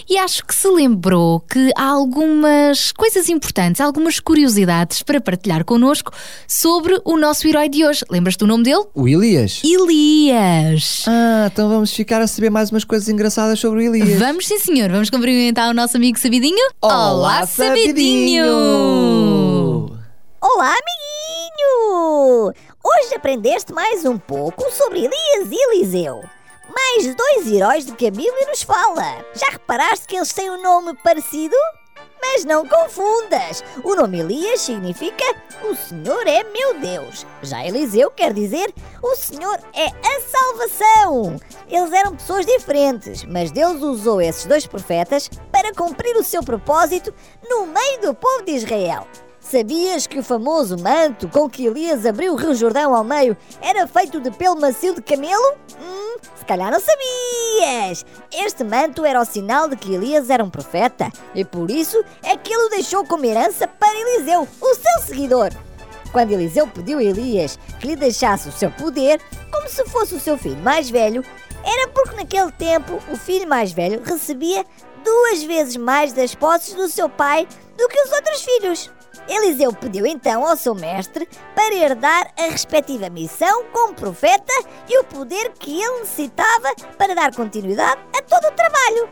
e 0.09 0.17
acho 0.17 0.45
que 0.45 0.55
se 0.55 0.67
lembrou 0.67 1.39
que 1.41 1.71
há 1.75 1.85
algumas 1.85 2.91
coisas 2.91 3.29
importantes, 3.29 3.81
algumas 3.81 4.19
curiosidades 4.19 5.03
para 5.03 5.19
partilhar 5.19 5.65
connosco 5.65 6.11
sobre 6.47 6.99
o 7.03 7.17
nosso 7.17 7.47
herói 7.47 7.69
de 7.69 7.85
hoje. 7.85 8.05
Lembras-te 8.09 8.39
do 8.39 8.47
nome 8.47 8.63
dele? 8.63 8.85
O 8.95 9.07
Elias. 9.07 9.61
Elias. 9.63 11.05
Ah, 11.07 11.49
então 11.51 11.67
vamos 11.69 11.91
ficar 11.91 12.21
a 12.21 12.27
saber 12.27 12.49
mais 12.49 12.71
umas 12.71 12.83
coisas 12.83 13.09
engraçadas 13.09 13.59
sobre 13.59 13.79
o 13.79 13.95
Elias. 13.95 14.19
Vamos 14.19 14.47
sim, 14.47 14.57
senhor. 14.59 14.89
Vamos 14.89 15.09
cumprimentar 15.09 15.69
o 15.69 15.73
nosso 15.73 15.97
amigo 15.97 16.17
Sabidinho. 16.17 16.71
Olá, 16.81 17.45
Sabidinho! 17.45 18.45
Olá, 20.39 20.69
amiguinho! 20.69 22.53
Hoje 22.89 23.15
aprendeste 23.15 23.73
mais 23.73 24.05
um 24.05 24.17
pouco 24.17 24.71
sobre 24.71 24.99
Elias 24.99 25.51
e 25.51 25.55
Eliseu. 25.55 26.23
Mais 26.73 27.13
dois 27.13 27.51
heróis 27.51 27.85
de 27.85 27.91
que 27.91 28.07
a 28.07 28.11
Bíblia 28.11 28.47
nos 28.47 28.63
fala. 28.63 29.25
Já 29.33 29.49
reparaste 29.49 30.07
que 30.07 30.15
eles 30.15 30.31
têm 30.31 30.49
um 30.49 30.63
nome 30.63 30.95
parecido? 31.03 31.55
Mas 32.21 32.45
não 32.45 32.65
confundas! 32.65 33.61
O 33.83 33.93
nome 33.93 34.19
Elias 34.19 34.61
significa 34.61 35.25
O 35.69 35.75
Senhor 35.75 36.25
é 36.27 36.45
meu 36.45 36.79
Deus. 36.79 37.25
Já 37.43 37.65
Eliseu 37.67 38.09
quer 38.09 38.31
dizer 38.31 38.73
O 39.03 39.17
Senhor 39.17 39.59
é 39.73 39.87
a 39.87 40.21
salvação. 40.21 41.41
Eles 41.67 41.91
eram 41.91 42.15
pessoas 42.15 42.45
diferentes, 42.45 43.25
mas 43.25 43.51
Deus 43.51 43.81
usou 43.81 44.21
esses 44.21 44.45
dois 44.45 44.65
profetas 44.65 45.29
para 45.51 45.73
cumprir 45.73 46.15
o 46.15 46.23
seu 46.23 46.41
propósito 46.41 47.13
no 47.49 47.67
meio 47.67 47.99
do 47.99 48.13
povo 48.13 48.43
de 48.43 48.53
Israel. 48.53 49.05
Sabias 49.49 50.05
que 50.05 50.19
o 50.19 50.23
famoso 50.23 50.77
manto 50.77 51.29
com 51.29 51.49
que 51.49 51.65
Elias 51.65 52.05
abriu 52.05 52.33
o 52.33 52.35
Rio 52.35 52.53
Jordão 52.53 52.93
ao 52.93 53.01
meio 53.01 53.37
era 53.61 53.87
feito 53.87 54.19
de 54.19 54.29
pelo 54.29 54.59
macio 54.59 54.93
de 54.93 55.01
camelo? 55.01 55.53
Hum, 55.81 56.17
se 56.35 56.43
calhar 56.43 56.69
não 56.69 56.81
sabias! 56.81 58.05
Este 58.29 58.65
manto 58.65 59.05
era 59.05 59.21
o 59.21 59.23
sinal 59.23 59.69
de 59.69 59.77
que 59.77 59.93
Elias 59.93 60.29
era 60.29 60.43
um 60.43 60.49
profeta 60.49 61.09
e 61.33 61.45
por 61.45 61.71
isso 61.71 62.03
é 62.23 62.35
que 62.35 62.51
ele 62.51 62.65
o 62.65 62.69
deixou 62.69 63.05
como 63.05 63.23
herança 63.23 63.69
para 63.69 63.97
Eliseu, 63.97 64.45
o 64.59 64.75
seu 64.75 65.01
seguidor. 65.05 65.51
Quando 66.11 66.33
Eliseu 66.33 66.67
pediu 66.67 66.99
a 66.99 67.03
Elias 67.03 67.57
que 67.79 67.87
lhe 67.87 67.95
deixasse 67.95 68.49
o 68.49 68.51
seu 68.51 68.69
poder, 68.71 69.21
como 69.49 69.69
se 69.69 69.85
fosse 69.85 70.13
o 70.13 70.19
seu 70.19 70.37
filho 70.37 70.57
mais 70.57 70.89
velho, 70.89 71.23
era 71.63 71.87
porque 71.87 72.17
naquele 72.17 72.51
tempo 72.51 72.99
o 73.09 73.15
filho 73.15 73.47
mais 73.47 73.71
velho 73.71 74.01
recebia 74.03 74.65
duas 75.05 75.41
vezes 75.43 75.77
mais 75.77 76.11
das 76.11 76.35
posses 76.35 76.73
do 76.73 76.89
seu 76.89 77.07
pai 77.07 77.47
do 77.77 77.87
que 77.87 78.01
os 78.01 78.11
outros 78.11 78.41
filhos. 78.43 78.96
Eliseu 79.27 79.73
pediu 79.73 80.05
então 80.05 80.45
ao 80.47 80.55
seu 80.55 80.73
mestre 80.73 81.27
para 81.53 81.75
herdar 81.75 82.31
a 82.37 82.43
respectiva 82.43 83.09
missão 83.09 83.65
como 83.73 83.93
profeta 83.93 84.53
e 84.87 84.97
o 84.99 85.03
poder 85.03 85.51
que 85.59 85.81
ele 85.81 85.99
necessitava 85.99 86.73
para 86.97 87.13
dar 87.13 87.35
continuidade 87.35 88.01
a 88.17 88.21
todo 88.21 88.45
o 88.45 88.55
trabalho. 88.55 89.09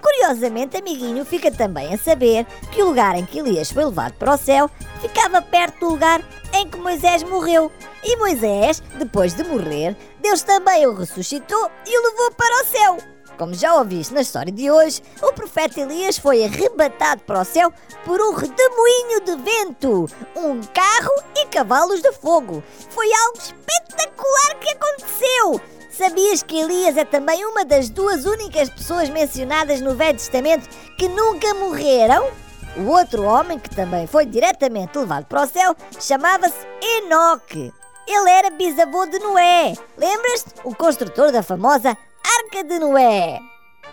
Curiosamente, 0.00 0.76
amiguinho 0.76 1.24
fica 1.24 1.50
também 1.50 1.94
a 1.94 1.98
saber 1.98 2.46
que 2.70 2.82
o 2.82 2.86
lugar 2.86 3.16
em 3.16 3.24
que 3.24 3.38
Elias 3.38 3.70
foi 3.70 3.84
levado 3.84 4.14
para 4.14 4.34
o 4.34 4.38
céu 4.38 4.70
ficava 5.00 5.42
perto 5.42 5.80
do 5.80 5.90
lugar 5.90 6.22
em 6.54 6.68
que 6.68 6.78
Moisés 6.78 7.22
morreu. 7.22 7.70
E 8.04 8.16
Moisés, 8.16 8.82
depois 8.98 9.34
de 9.34 9.44
morrer, 9.44 9.96
Deus 10.20 10.42
também 10.42 10.86
o 10.86 10.94
ressuscitou 10.94 11.70
e 11.86 11.98
o 11.98 12.02
levou 12.10 12.30
para 12.32 12.62
o 12.62 12.66
céu. 12.66 13.15
Como 13.38 13.52
já 13.52 13.74
ouviste 13.74 14.14
na 14.14 14.22
história 14.22 14.50
de 14.50 14.70
hoje, 14.70 15.02
o 15.22 15.32
profeta 15.32 15.80
Elias 15.80 16.16
foi 16.16 16.44
arrebatado 16.44 17.22
para 17.22 17.42
o 17.42 17.44
céu 17.44 17.72
por 18.04 18.20
um 18.20 18.32
redemoinho 18.32 19.20
de 19.24 19.36
vento, 19.36 20.08
um 20.34 20.60
carro 20.62 21.12
e 21.36 21.46
cavalos 21.46 22.00
de 22.00 22.12
fogo. 22.12 22.62
Foi 22.90 23.06
algo 23.12 23.38
espetacular 23.38 24.58
que 24.60 24.70
aconteceu! 24.70 25.60
Sabias 25.90 26.42
que 26.42 26.58
Elias 26.58 26.96
é 26.96 27.04
também 27.04 27.44
uma 27.46 27.64
das 27.64 27.88
duas 27.88 28.24
únicas 28.24 28.68
pessoas 28.68 29.08
mencionadas 29.08 29.80
no 29.80 29.94
Velho 29.94 30.18
Testamento 30.18 30.68
que 30.98 31.08
nunca 31.08 31.54
morreram? 31.54 32.30
O 32.76 32.90
outro 32.90 33.22
homem, 33.22 33.58
que 33.58 33.74
também 33.74 34.06
foi 34.06 34.26
diretamente 34.26 34.98
levado 34.98 35.24
para 35.24 35.44
o 35.44 35.46
céu, 35.46 35.74
chamava-se 35.98 36.66
Enoque. 36.82 37.72
Ele 38.06 38.30
era 38.30 38.50
bisavô 38.50 39.06
de 39.06 39.18
Noé. 39.18 39.74
Lembras-te? 39.96 40.52
O 40.64 40.74
construtor 40.74 41.32
da 41.32 41.42
famosa 41.42 41.96
Arca 42.26 42.64
de 42.64 42.80
Noé. 42.80 43.40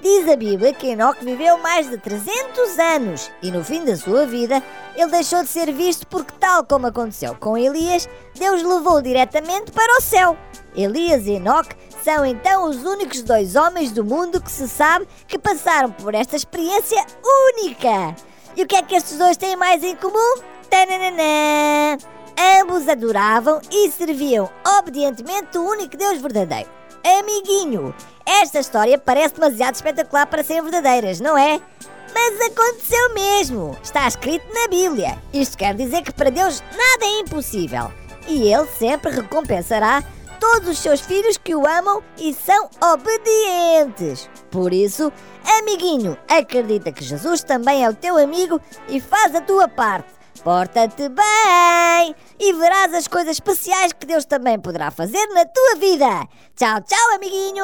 Diz 0.02 0.28
a 0.28 0.36
Bíblia 0.36 0.74
que 0.74 0.88
Enoque 0.88 1.24
viveu 1.24 1.56
mais 1.60 1.88
de 1.88 2.00
300 2.00 2.80
anos 2.80 3.32
e 3.44 3.52
no 3.52 3.64
fim 3.64 3.86
da 3.86 3.96
sua 3.96 4.26
vida 4.26 4.62
ele 4.96 5.12
deixou 5.12 5.44
de 5.44 5.50
ser 5.50 5.72
visto 5.72 6.08
porque, 6.08 6.34
tal 6.40 6.66
como 6.66 6.88
aconteceu 6.88 7.36
com 7.36 7.56
Elias, 7.56 8.10
Deus 8.34 8.64
levou 8.64 9.04
diretamente 9.04 9.72
para 9.72 10.00
o 10.00 10.02
céu. 10.02 10.36
Elias 10.76 11.28
e 11.28 11.34
Enoque 11.34 11.76
são 12.04 12.26
então 12.26 12.68
os 12.68 12.84
únicos 12.84 13.22
dois 13.22 13.56
homens 13.56 13.92
do 13.92 14.04
mundo 14.04 14.42
que 14.42 14.52
se 14.52 14.68
sabe 14.68 15.08
que 15.28 15.38
passaram 15.38 15.92
por 15.92 16.16
esta 16.16 16.36
experiência 16.36 17.06
única. 17.24 18.16
E 18.58 18.64
o 18.64 18.68
que 18.68 18.76
é 18.76 18.82
que 18.82 18.96
estes 18.96 19.20
dois 19.20 19.38
têm 19.38 19.56
mais 19.56 19.84
em 19.84 19.96
comum? 19.96 20.42
Tananana! 20.72 22.00
Ambos 22.60 22.90
adoravam 22.90 23.62
e 23.72 23.92
serviam 23.92 24.50
obedientemente 24.80 25.56
o 25.56 25.70
único 25.70 25.96
Deus 25.96 26.20
verdadeiro. 26.20 26.84
Amiguinho, 27.06 27.94
esta 28.26 28.60
história 28.60 28.98
parece 28.98 29.36
demasiado 29.36 29.76
espetacular 29.76 30.28
para 30.28 30.44
serem 30.44 30.64
verdadeiras, 30.64 31.20
não 31.20 31.38
é? 31.38 31.60
Mas 32.14 32.42
aconteceu 32.42 33.14
mesmo! 33.14 33.78
Está 33.84 34.08
escrito 34.08 34.46
na 34.54 34.68
Bíblia. 34.68 35.18
Isto 35.34 35.58
quer 35.58 35.74
dizer 35.74 36.04
que 36.04 36.14
para 36.14 36.30
Deus 36.30 36.62
nada 36.62 37.06
é 37.06 37.20
impossível. 37.20 37.92
E 38.28 38.54
Ele 38.54 38.68
sempre 38.68 39.12
recompensará 39.12 40.04
todos 40.40 40.70
os 40.70 40.80
seus 40.80 41.02
filhos 41.02 41.38
que 41.38 41.56
o 41.56 41.66
amam 41.66 42.04
e 42.18 42.34
são 42.34 42.70
obedientes. 42.82 44.30
Por 44.52 44.74
isso, 44.74 45.12
amiguinho, 45.60 46.18
acredita 46.28 46.92
que 46.92 47.04
Jesus 47.04 47.44
também 47.44 47.84
é 47.84 47.90
o 47.90 47.96
teu 47.96 48.18
amigo 48.18 48.60
e 48.88 49.00
faz 49.00 49.34
a 49.34 49.42
tua 49.42 49.68
parte. 49.68 50.23
Porta-te 50.42 51.10
bem 51.10 52.16
e 52.40 52.54
verás 52.54 52.94
as 52.94 53.08
coisas 53.08 53.34
especiais 53.34 53.94
que 53.94 54.06
Deus 54.06 54.26
também 54.26 54.60
poderá 54.60 54.92
fazer 54.92 55.26
na 55.28 55.46
tua 55.46 55.76
vida. 55.76 56.28
Tchau, 56.56 56.82
tchau, 56.82 57.16
amiguinho! 57.16 57.64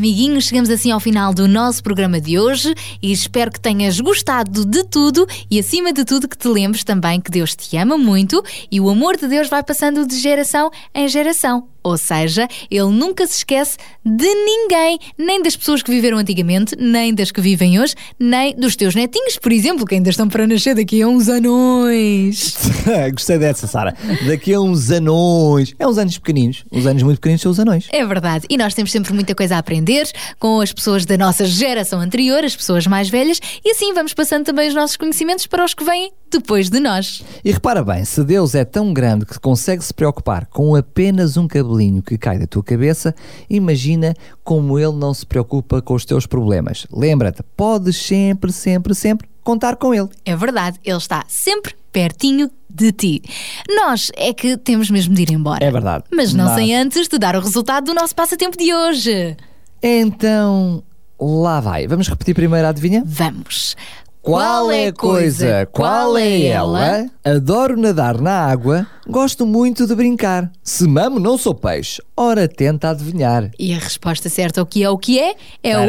Amiguinhos, 0.00 0.44
chegamos 0.44 0.70
assim 0.70 0.90
ao 0.90 0.98
final 0.98 1.34
do 1.34 1.46
nosso 1.46 1.82
programa 1.82 2.18
de 2.18 2.38
hoje 2.38 2.74
e 3.02 3.12
espero 3.12 3.50
que 3.50 3.60
tenhas 3.60 4.00
gostado 4.00 4.64
de 4.64 4.82
tudo 4.84 5.26
e, 5.50 5.58
acima 5.58 5.92
de 5.92 6.06
tudo, 6.06 6.26
que 6.26 6.38
te 6.38 6.48
lembres 6.48 6.82
também 6.82 7.20
que 7.20 7.30
Deus 7.30 7.54
te 7.54 7.76
ama 7.76 7.98
muito 7.98 8.42
e 8.72 8.80
o 8.80 8.88
amor 8.88 9.18
de 9.18 9.28
Deus 9.28 9.50
vai 9.50 9.62
passando 9.62 10.06
de 10.06 10.18
geração 10.18 10.70
em 10.94 11.06
geração. 11.06 11.68
Ou 11.82 11.96
seja, 11.96 12.46
ele 12.70 12.90
nunca 12.90 13.26
se 13.26 13.38
esquece 13.38 13.76
de 14.04 14.26
ninguém, 14.26 14.98
nem 15.16 15.42
das 15.42 15.56
pessoas 15.56 15.82
que 15.82 15.90
viveram 15.90 16.18
antigamente, 16.18 16.76
nem 16.78 17.14
das 17.14 17.30
que 17.30 17.40
vivem 17.40 17.80
hoje, 17.80 17.94
nem 18.18 18.54
dos 18.54 18.76
teus 18.76 18.94
netinhos, 18.94 19.38
por 19.38 19.52
exemplo, 19.52 19.86
que 19.86 19.94
ainda 19.94 20.10
estão 20.10 20.28
para 20.28 20.46
nascer 20.46 20.74
daqui 20.74 21.02
a 21.02 21.08
uns 21.08 21.28
anões. 21.28 22.54
Gostei 23.12 23.38
dessa, 23.38 23.66
Sara. 23.66 23.94
Daqui 24.26 24.54
a 24.54 24.60
uns 24.60 24.90
anões. 24.90 25.74
É 25.78 25.86
uns 25.86 25.98
anos 25.98 26.18
pequeninos. 26.18 26.64
Uns 26.70 26.86
anos 26.86 27.02
muito 27.02 27.18
pequeninos 27.18 27.42
são 27.42 27.52
os 27.52 27.58
anões. 27.58 27.88
É 27.90 28.04
verdade. 28.04 28.46
E 28.48 28.56
nós 28.56 28.74
temos 28.74 28.90
sempre 28.92 29.12
muita 29.12 29.34
coisa 29.34 29.56
a 29.56 29.58
aprender 29.58 30.08
com 30.38 30.60
as 30.60 30.72
pessoas 30.72 31.04
da 31.04 31.16
nossa 31.16 31.44
geração 31.44 32.00
anterior, 32.00 32.44
as 32.44 32.56
pessoas 32.56 32.86
mais 32.86 33.08
velhas, 33.08 33.40
e 33.64 33.70
assim 33.70 33.92
vamos 33.92 34.14
passando 34.14 34.44
também 34.44 34.68
os 34.68 34.74
nossos 34.74 34.96
conhecimentos 34.96 35.46
para 35.46 35.64
os 35.64 35.74
que 35.74 35.84
vêm 35.84 36.12
depois 36.30 36.70
de 36.70 36.78
nós. 36.78 37.22
E 37.44 37.50
repara 37.50 37.82
bem, 37.82 38.04
se 38.04 38.22
Deus 38.22 38.54
é 38.54 38.64
tão 38.64 38.92
grande 38.92 39.26
que 39.26 39.38
consegue 39.38 39.84
se 39.84 39.92
preocupar 39.92 40.46
com 40.46 40.74
apenas 40.76 41.36
um 41.36 41.48
cabelinho 41.70 42.02
que 42.02 42.18
cai 42.18 42.38
da 42.38 42.46
tua 42.46 42.62
cabeça, 42.62 43.14
imagina 43.48 44.14
como 44.42 44.78
Ele 44.78 44.92
não 44.92 45.14
se 45.14 45.24
preocupa 45.24 45.80
com 45.80 45.94
os 45.94 46.04
teus 46.04 46.26
problemas. 46.26 46.86
Lembra-te, 46.92 47.42
podes 47.56 47.96
sempre, 47.96 48.52
sempre, 48.52 48.94
sempre 48.94 49.28
contar 49.42 49.76
com 49.76 49.94
Ele. 49.94 50.08
É 50.24 50.36
verdade, 50.36 50.78
Ele 50.84 50.96
está 50.96 51.24
sempre 51.28 51.74
pertinho 51.92 52.50
de 52.68 52.92
ti. 52.92 53.22
Nós 53.68 54.10
é 54.16 54.32
que 54.32 54.56
temos 54.56 54.90
mesmo 54.90 55.14
de 55.14 55.22
ir 55.22 55.32
embora. 55.32 55.64
É 55.64 55.70
verdade. 55.70 56.04
Mas 56.12 56.32
não 56.32 56.54
sem 56.54 56.74
antes 56.76 57.08
te 57.08 57.18
dar 57.18 57.36
o 57.36 57.40
resultado 57.40 57.86
do 57.86 57.94
nosso 57.94 58.14
passatempo 58.14 58.56
de 58.56 58.74
hoje. 58.74 59.36
Então, 59.82 60.82
lá 61.18 61.60
vai. 61.60 61.86
Vamos 61.86 62.08
repetir 62.08 62.34
primeiro 62.34 62.66
a 62.66 62.70
adivinha? 62.70 63.02
Vamos. 63.04 63.76
Qual 64.22 64.70
é 64.70 64.88
a 64.88 64.92
coisa? 64.92 65.66
Qual 65.72 66.16
é 66.18 66.42
ela? 66.42 67.06
Adoro 67.24 67.74
nadar 67.80 68.20
na 68.20 68.32
água, 68.32 68.86
gosto 69.08 69.46
muito 69.46 69.86
de 69.86 69.94
brincar. 69.94 70.52
Se 70.62 70.86
mamo, 70.86 71.18
não 71.18 71.38
sou 71.38 71.54
peixe. 71.54 72.02
Ora, 72.14 72.46
tenta 72.46 72.90
adivinhar. 72.90 73.50
E 73.58 73.72
a 73.72 73.78
resposta 73.78 74.28
certa, 74.28 74.60
o 74.60 74.66
que 74.66 74.84
é 74.84 74.90
o 74.90 74.98
que 74.98 75.18
é? 75.18 75.34
É 75.62 75.74
o. 75.78 75.80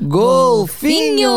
Golfinho! 0.00 1.30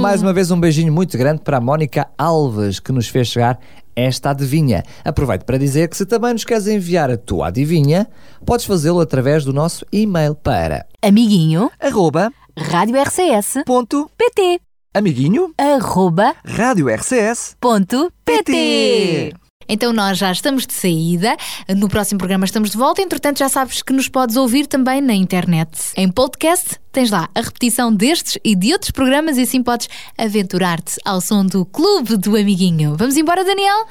Mais 0.00 0.20
uma 0.20 0.34
vez 0.34 0.50
um 0.50 0.60
beijinho 0.60 0.92
muito 0.92 1.16
grande 1.16 1.40
para 1.40 1.56
a 1.56 1.60
Mónica 1.60 2.06
Alves, 2.18 2.78
que 2.78 2.92
nos 2.92 3.08
fez 3.08 3.28
chegar 3.28 3.58
esta 3.96 4.30
adivinha. 4.30 4.82
Aproveito 5.04 5.44
para 5.44 5.58
dizer 5.58 5.88
que 5.88 5.96
se 5.96 6.04
também 6.04 6.34
nos 6.34 6.44
queres 6.44 6.66
enviar 6.66 7.10
a 7.10 7.16
tua 7.16 7.48
adivinha, 7.48 8.06
podes 8.44 8.66
fazê-lo 8.66 9.00
através 9.00 9.44
do 9.44 9.52
nosso 9.52 9.84
e-mail 9.90 10.34
para 10.34 10.86
amiguinho 11.02 11.70
arroba 11.80 12.30
rádio 12.58 13.00
RCS 13.00 13.62
ponto 13.64 14.10
pt 14.16 14.60
amiguinho 14.94 15.52
arroba 15.58 16.34
rádio 16.44 16.88
RCS 16.88 17.56
ponto 17.60 18.12
pt 18.24 19.34
então 19.70 19.92
nós 19.92 20.18
já 20.18 20.32
estamos 20.32 20.66
de 20.66 20.74
saída. 20.74 21.36
No 21.76 21.88
próximo 21.88 22.18
programa 22.18 22.44
estamos 22.44 22.70
de 22.70 22.76
volta. 22.76 23.00
Entretanto, 23.00 23.38
já 23.38 23.48
sabes 23.48 23.82
que 23.82 23.92
nos 23.92 24.08
podes 24.08 24.34
ouvir 24.36 24.66
também 24.66 25.00
na 25.00 25.14
internet. 25.14 25.92
Em 25.96 26.10
podcast, 26.10 26.76
tens 26.90 27.08
lá 27.08 27.28
a 27.32 27.40
repetição 27.40 27.94
destes 27.94 28.36
e 28.44 28.56
de 28.56 28.72
outros 28.72 28.90
programas 28.90 29.38
e 29.38 29.42
assim 29.42 29.62
podes 29.62 29.88
aventurar-te 30.18 30.96
ao 31.04 31.20
som 31.20 31.46
do 31.46 31.64
Clube 31.64 32.16
do 32.16 32.36
Amiguinho. 32.36 32.96
Vamos 32.96 33.16
embora, 33.16 33.44
Daniel? 33.44 33.86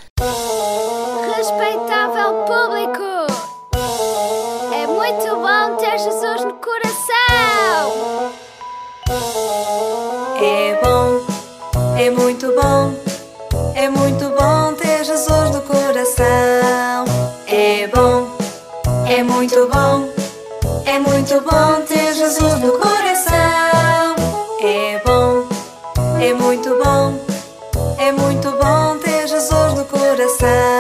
Respeitável 1.38 2.44
público, 2.44 3.02
é 4.74 4.86
muito 4.86 5.36
bom 5.38 5.78
ter 5.78 5.98
Jesus 5.98 6.44
no 6.44 6.56
coração. 6.56 8.49
É 9.12 10.80
bom, 10.84 11.22
é 11.98 12.12
muito 12.12 12.54
bom, 12.54 12.94
é 13.74 13.90
muito 13.90 14.30
bom 14.30 14.74
ter 14.76 15.04
Jesus 15.04 15.50
no 15.50 15.62
coração. 15.62 17.06
É 17.48 17.88
bom, 17.88 18.28
é 19.08 19.24
muito 19.24 19.68
bom, 19.68 20.08
é 20.86 21.00
muito 21.00 21.42
bom 21.42 21.82
ter 21.88 22.14
Jesus 22.14 22.60
no 22.60 22.74
coração. 22.74 24.16
É 24.62 25.02
bom, 25.04 25.48
é 26.22 26.34
muito 26.34 26.70
bom, 26.84 27.20
é 27.98 28.12
muito 28.12 28.52
bom 28.52 28.98
ter 29.00 29.28
Jesus 29.28 29.74
no 29.74 29.86
coração. 29.86 30.79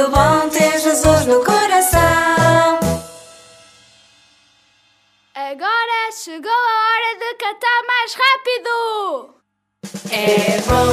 Muito 0.00 0.10
bom 0.16 0.48
ter 0.48 0.78
Jesus 0.80 1.26
no 1.26 1.44
coração. 1.44 2.80
Agora 5.34 6.12
chegou 6.12 6.50
a 6.50 6.54
hora 6.54 7.18
de 7.18 7.34
cantar 7.34 7.82
mais 7.86 8.14
rápido. 8.14 9.34
É 10.10 10.60
bom, 10.66 10.90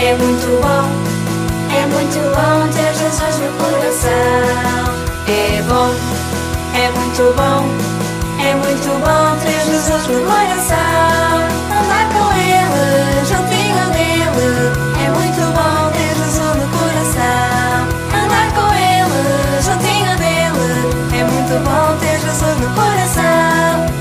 é 0.00 0.14
muito 0.14 0.46
bom, 0.62 0.84
é 1.74 1.86
muito 1.86 2.20
bom 2.36 2.68
ter 2.72 2.94
Jesus 2.94 3.36
no 3.38 3.50
coração. 3.58 4.10
É 5.26 5.62
bom, 5.62 5.90
é 6.78 6.90
muito 6.90 7.24
bom, 7.34 7.60
é 8.40 8.54
muito 8.54 8.88
bom 9.00 9.36
ter 9.42 9.60
Jesus 9.66 10.06
no 10.06 10.20
coração. 10.24 11.31
Muito 21.52 21.68
bom 21.68 21.98
ter 21.98 22.18
Jesus 22.18 22.58
no 22.60 22.74
coração. 22.74 23.22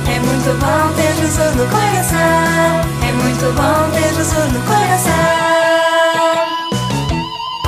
É 0.07 0.19
muito 0.19 0.57
bom 0.59 0.93
ter 0.95 1.13
Jesus 1.15 1.55
no 1.55 1.67
coração. 1.67 2.17
É 3.01 3.11
muito 3.11 3.53
bom 3.53 3.91
ter 3.91 4.13
Jesus 4.13 4.53
no 4.53 4.61
coração. 4.61 5.11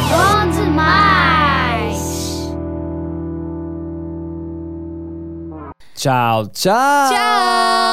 Bom 0.10 0.52
demais! 0.52 2.00
Tchau, 5.96 6.48
tchau! 6.48 7.10
Tchau! 7.10 7.93